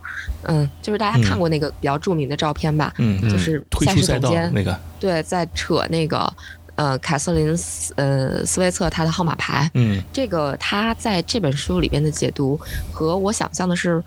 [0.44, 6.32] 嗯，就是大家看过那个比较著名的照片吧，嗯，就是赛事总监那个，对，在扯那个
[6.76, 12.60] 呃凯瑟琳斯呃斯威策她的号码牌，嗯，这个她在这本书里边的解读
[12.92, 14.04] 和我想象的是。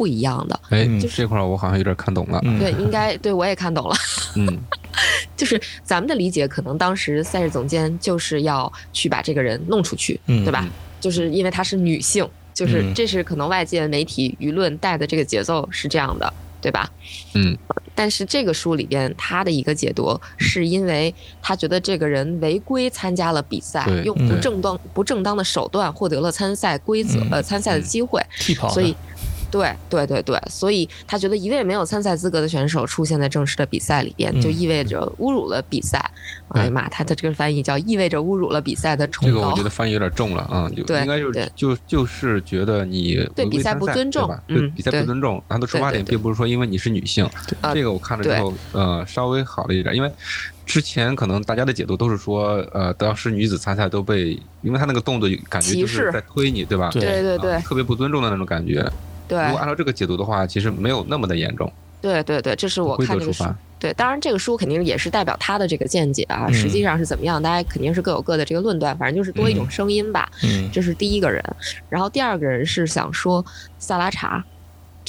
[0.00, 2.40] 不一样的，哎，就是这块我好像有点看懂了。
[2.58, 3.94] 对，应该对我也看懂了。
[4.34, 4.58] 嗯，
[5.36, 10.66] 就是咱们的理解，可能当时赛事总监就是要去把这个人弄出去，对吧？
[10.98, 16.32] 就是因为她是女性，就是这是可能外界媒体舆论带的这个节奏是这样的，
[16.62, 16.90] 对吧？
[17.34, 17.54] 嗯。
[17.94, 28.24] 但是这个书里边，他的一个解读是因为他觉得这个人违规参加了比赛，用不正当不正当的手段获得了参赛规则呃参赛的机会，
[28.72, 28.96] 所以。
[29.50, 35.98] 对对对对，所以他觉得一位没有参赛资格的选手出现在正式的比赛里边，就意味着侮辱了比赛。
[36.48, 39.34] 哎呀妈，他的这个翻译叫意味着侮辱了比赛的崇高。
[39.34, 45.42] 这个我觉得翻译有点重了啊，就应该就是就就是觉得你对比赛不尊重，对比赛不尊重。
[45.48, 47.28] 他的出发点并不是说因为你是女性，
[47.72, 50.10] 这个我看了之后呃稍微好了一点，因为
[50.66, 54.30] 之前可能大家的解读都是说呃当时女子参赛都被，
[54.62, 56.90] 因为他那个动作感觉就是在推你，对吧？
[56.92, 58.84] 对对对，特别不尊重的那种感觉。
[59.30, 61.72] 对，如果按照这个解读的话，其实没有那么的严重。
[62.02, 63.44] 对对对，这是我看这个书。
[63.78, 66.50] 对，当然这个书肯定也是代表他的这个见解啊。
[66.50, 68.96] 实际上是怎么样，大家肯定是各有各的这个论断。
[68.98, 70.28] 反正就是多一种声音吧。
[70.42, 71.42] 嗯，这是第一个人。
[71.88, 73.44] 然后第二个人是想说
[73.78, 74.44] 萨拉查。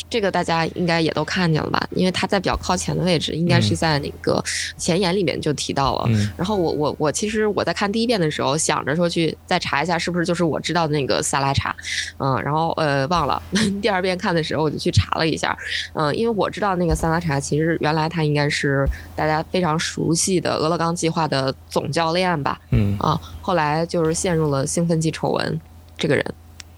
[0.09, 1.87] 这个大家应该也都看见了吧？
[1.91, 4.43] 因为他在比较靠前的位置，应该是在那个
[4.77, 6.09] 前言里面就提到了。
[6.37, 11.75] 然后我我我其实我在看第一遍的时候，想着说去再查一下是不是就是我知道的那个萨拉查，
[12.17, 13.41] 嗯，然后呃忘了。
[13.81, 15.57] 第二遍看的时候我就去查了一下，
[15.93, 25.59] 嗯，因为我知道那个萨拉查其实原来他应该是大家非常熟悉的俄勒冈计划的总教练吧，嗯啊，后来就是陷入了兴奋剂丑闻，
[25.97, 26.25] 这个人。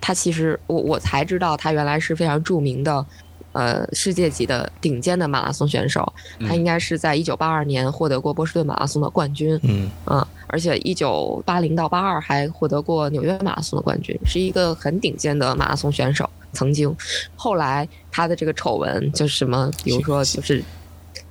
[0.05, 3.05] 他其实，我我才知道，他原来是非常著名的，
[3.53, 6.11] 呃，世界级的顶尖的马拉松选手。
[6.41, 16.29] 他应该是在一九八二年获得过波士顿马拉松的冠军，嗯，啊，而且一九八零到八二还获得过纽约马拉松的冠军，是一个很顶尖的马拉松选手。
[16.51, 16.93] 曾经，
[17.37, 20.61] 后来他的这个丑闻就是什么，比如说就是。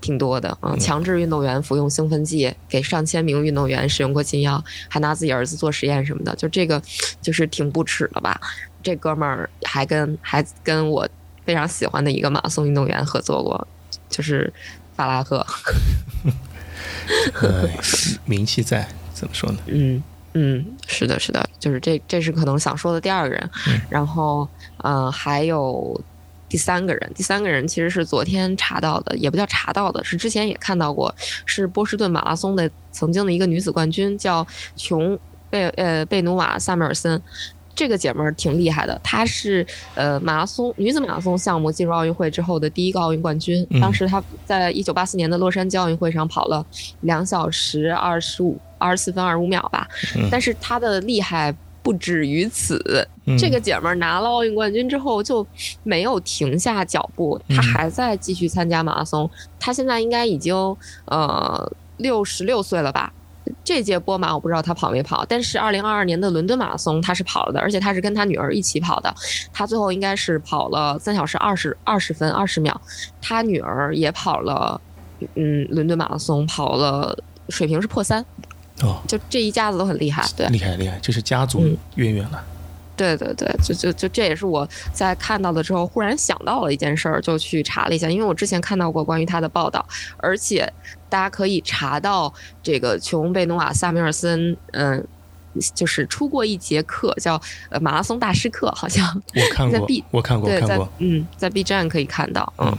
[0.02, 0.76] 挺多的啊！
[0.78, 6.82] 强制运动员服用兴奋剂，给上千名运动员使用过禁药，还拿自己儿子做实验什么的，就这个，
[7.22, 8.38] 就是挺不耻的吧？
[8.82, 11.08] 这哥们儿还跟还跟我
[11.46, 13.66] 非常喜欢的一个马拉松运动员合作过，
[14.10, 14.52] 就是
[14.94, 15.46] 法拉赫。
[17.40, 17.68] 呃，
[18.24, 19.58] 名气在，怎么说呢？
[19.66, 20.02] 嗯
[20.34, 23.50] 嗯，是的，是的，就是这，这是可能想说的第二个人。
[23.88, 24.48] 然后，
[24.78, 26.00] 呃，还有
[26.52, 31.14] 第三个人，第三个人其实是昨天查到的，也不叫查到的，是之前也看到过，
[31.46, 34.46] 是波士顿马拉松的曾经的一个女子冠军，叫
[34.76, 37.18] 琼贝呃贝努瓦萨米尔森。
[37.74, 43.66] 这个姐们儿挺厉害的，她是呃马拉松女子马拉松项目进入奥运会之后的第一个奥运冠军。
[43.80, 46.62] 当时她在一九八四年的洛杉矶奥运会上跑了
[47.00, 49.88] 两小时二十五二十四分二十五秒吧。
[50.30, 51.50] 但是她的厉害
[51.82, 53.06] 不止于此，
[53.38, 55.46] 这个姐们儿拿了奥运冠军之后就
[55.82, 59.28] 没有停下脚步，她还在继续参加马拉松。
[59.58, 60.54] 她现在应该已经
[61.06, 63.12] 呃六十六岁了吧。
[63.64, 69.12] 这届波马我不知道她跑没跑，但是二零二二年的伦敦马拉松她是跑了的，而且她是跟她女儿一起跑的，
[69.52, 72.80] 她最后应该是跑了三小时二十二十分二十秒，
[73.20, 74.80] 她女儿也跑了，
[75.34, 77.18] 嗯，伦敦马拉松跑了，
[77.48, 78.24] 水平是破三，
[78.80, 81.64] 哦，就这一家子都很厉害，对，厉害厉害，这是家族
[81.96, 82.42] 渊源了。
[82.94, 89.84] 对对对，就就就这也是我在看到的之后忽然想到了一件事儿，就去查了一下，因为我之前看到过关于他的报道，
[90.18, 90.70] 而且
[91.08, 95.04] 大家可以查到这个琼贝努瓦萨米尔森，嗯，
[95.74, 99.04] 就是出过一节课叫呃马拉松大师课，好像
[99.34, 102.76] 我看过，在 B 我看过，对，在看过，嗯，在 B 站可以看到，嗯，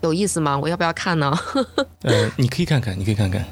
[0.00, 0.58] 有意思吗？
[0.58, 1.32] 我要不要看呢？
[2.02, 3.44] 呃，你可以看看，你可以看看。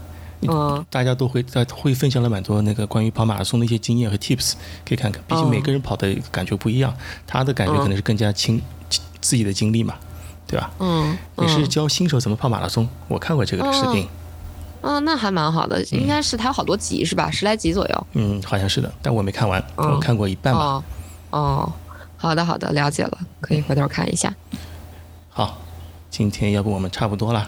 [0.42, 4.54] 嗯，大家都会在会分享了蛮多那个关于跑马拉松的一些经验和 tips，
[4.86, 5.22] 可以看看。
[5.28, 6.94] 毕竟每个人跑的感觉不一样，
[7.26, 8.60] 他的感觉可能是更加亲
[9.20, 9.94] 自己的经历嘛，
[10.46, 10.70] 对吧？
[10.78, 12.88] 嗯，也是教新手怎么跑马拉松。
[13.08, 14.06] 我看过这个视频。
[14.82, 17.30] 嗯，那还蛮好的，应该是他有好多集是吧？
[17.30, 18.06] 十来集左右。
[18.14, 20.82] 嗯，好像是的，但我没看完，我看过一半吧。
[21.28, 21.70] 哦，
[22.16, 24.34] 好的好的，了解了，可以回头看一下。
[25.28, 25.58] 好，
[26.10, 27.46] 今天要不我们差不多了。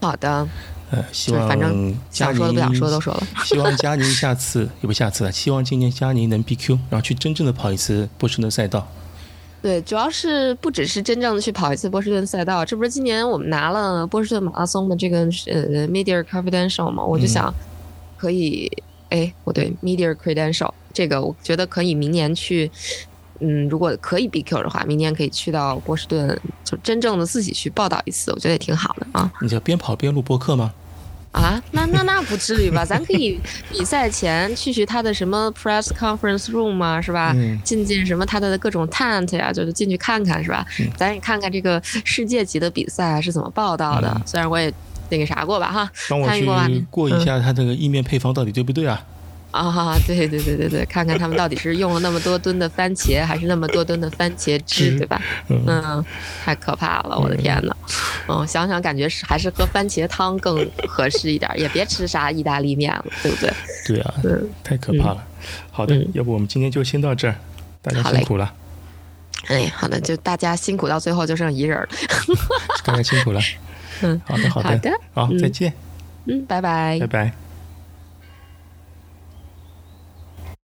[0.00, 0.48] 好的。
[0.90, 3.26] 呃，希望反正想说的不想说都说了。
[3.44, 8.88] 希望佳宁下次也不下次了，希望今年佳宁能 BQ，然后去真正的跑一次波士顿赛道。
[9.60, 17.04] 对，主要是不只是真正的去跑一次波士顿赛道，这不是今年我们拿了波士顿马拉松的这个呃 Media Credential 吗？
[17.04, 17.52] 我就想
[18.16, 18.70] 可以，
[19.10, 22.70] 哎，不对，Media Credential 这个我觉得可以明年去。
[23.40, 29.30] 嗯，如果可以 BQ 的话，明年可以去到波士顿，就真正的自己去报道一次，我觉得也挺好的啊。
[29.40, 30.72] 你就边跑边录播客吗？
[31.30, 32.84] 啊，那那那不至于吧？
[32.84, 33.38] 咱可以
[33.70, 37.36] 比赛前去去他的什么 press conference room 啊，是吧？
[37.62, 40.66] 进进什么他的各种 tent 呀，就是进去看看，是吧？
[40.96, 44.20] 咱也看看这个世界级的比赛是怎么报道的。
[44.24, 44.72] 虽然我也
[45.10, 46.46] 那个啥过吧，哈，帮我去
[46.90, 49.04] 过一下他这个意面配方到底对不对啊？
[49.50, 55.20] 啊，对对对对对，看看他们到底是用了那么多吨的番茄，还是那么多吨的番茄汁，对吧？
[55.48, 56.04] 嗯，
[56.44, 57.74] 太可怕了，我的天呐！
[58.28, 63.52] 嗯，想想感觉是还是喝番茄汤更合适一点，也别吃啥意大利面了，对不对？
[63.86, 64.14] 对啊，
[64.62, 65.24] 太可怕了。
[65.70, 67.34] 好的，要不我们今天就先到这儿，
[67.80, 68.52] 大家辛苦了。
[69.46, 71.88] 哎，好的，就大家辛苦到最后就剩一人了。
[72.84, 73.40] 大家辛苦了。
[74.02, 75.72] 嗯，好的，好的，好的，好，再见。
[76.26, 77.47] 嗯，拜拜，拜拜。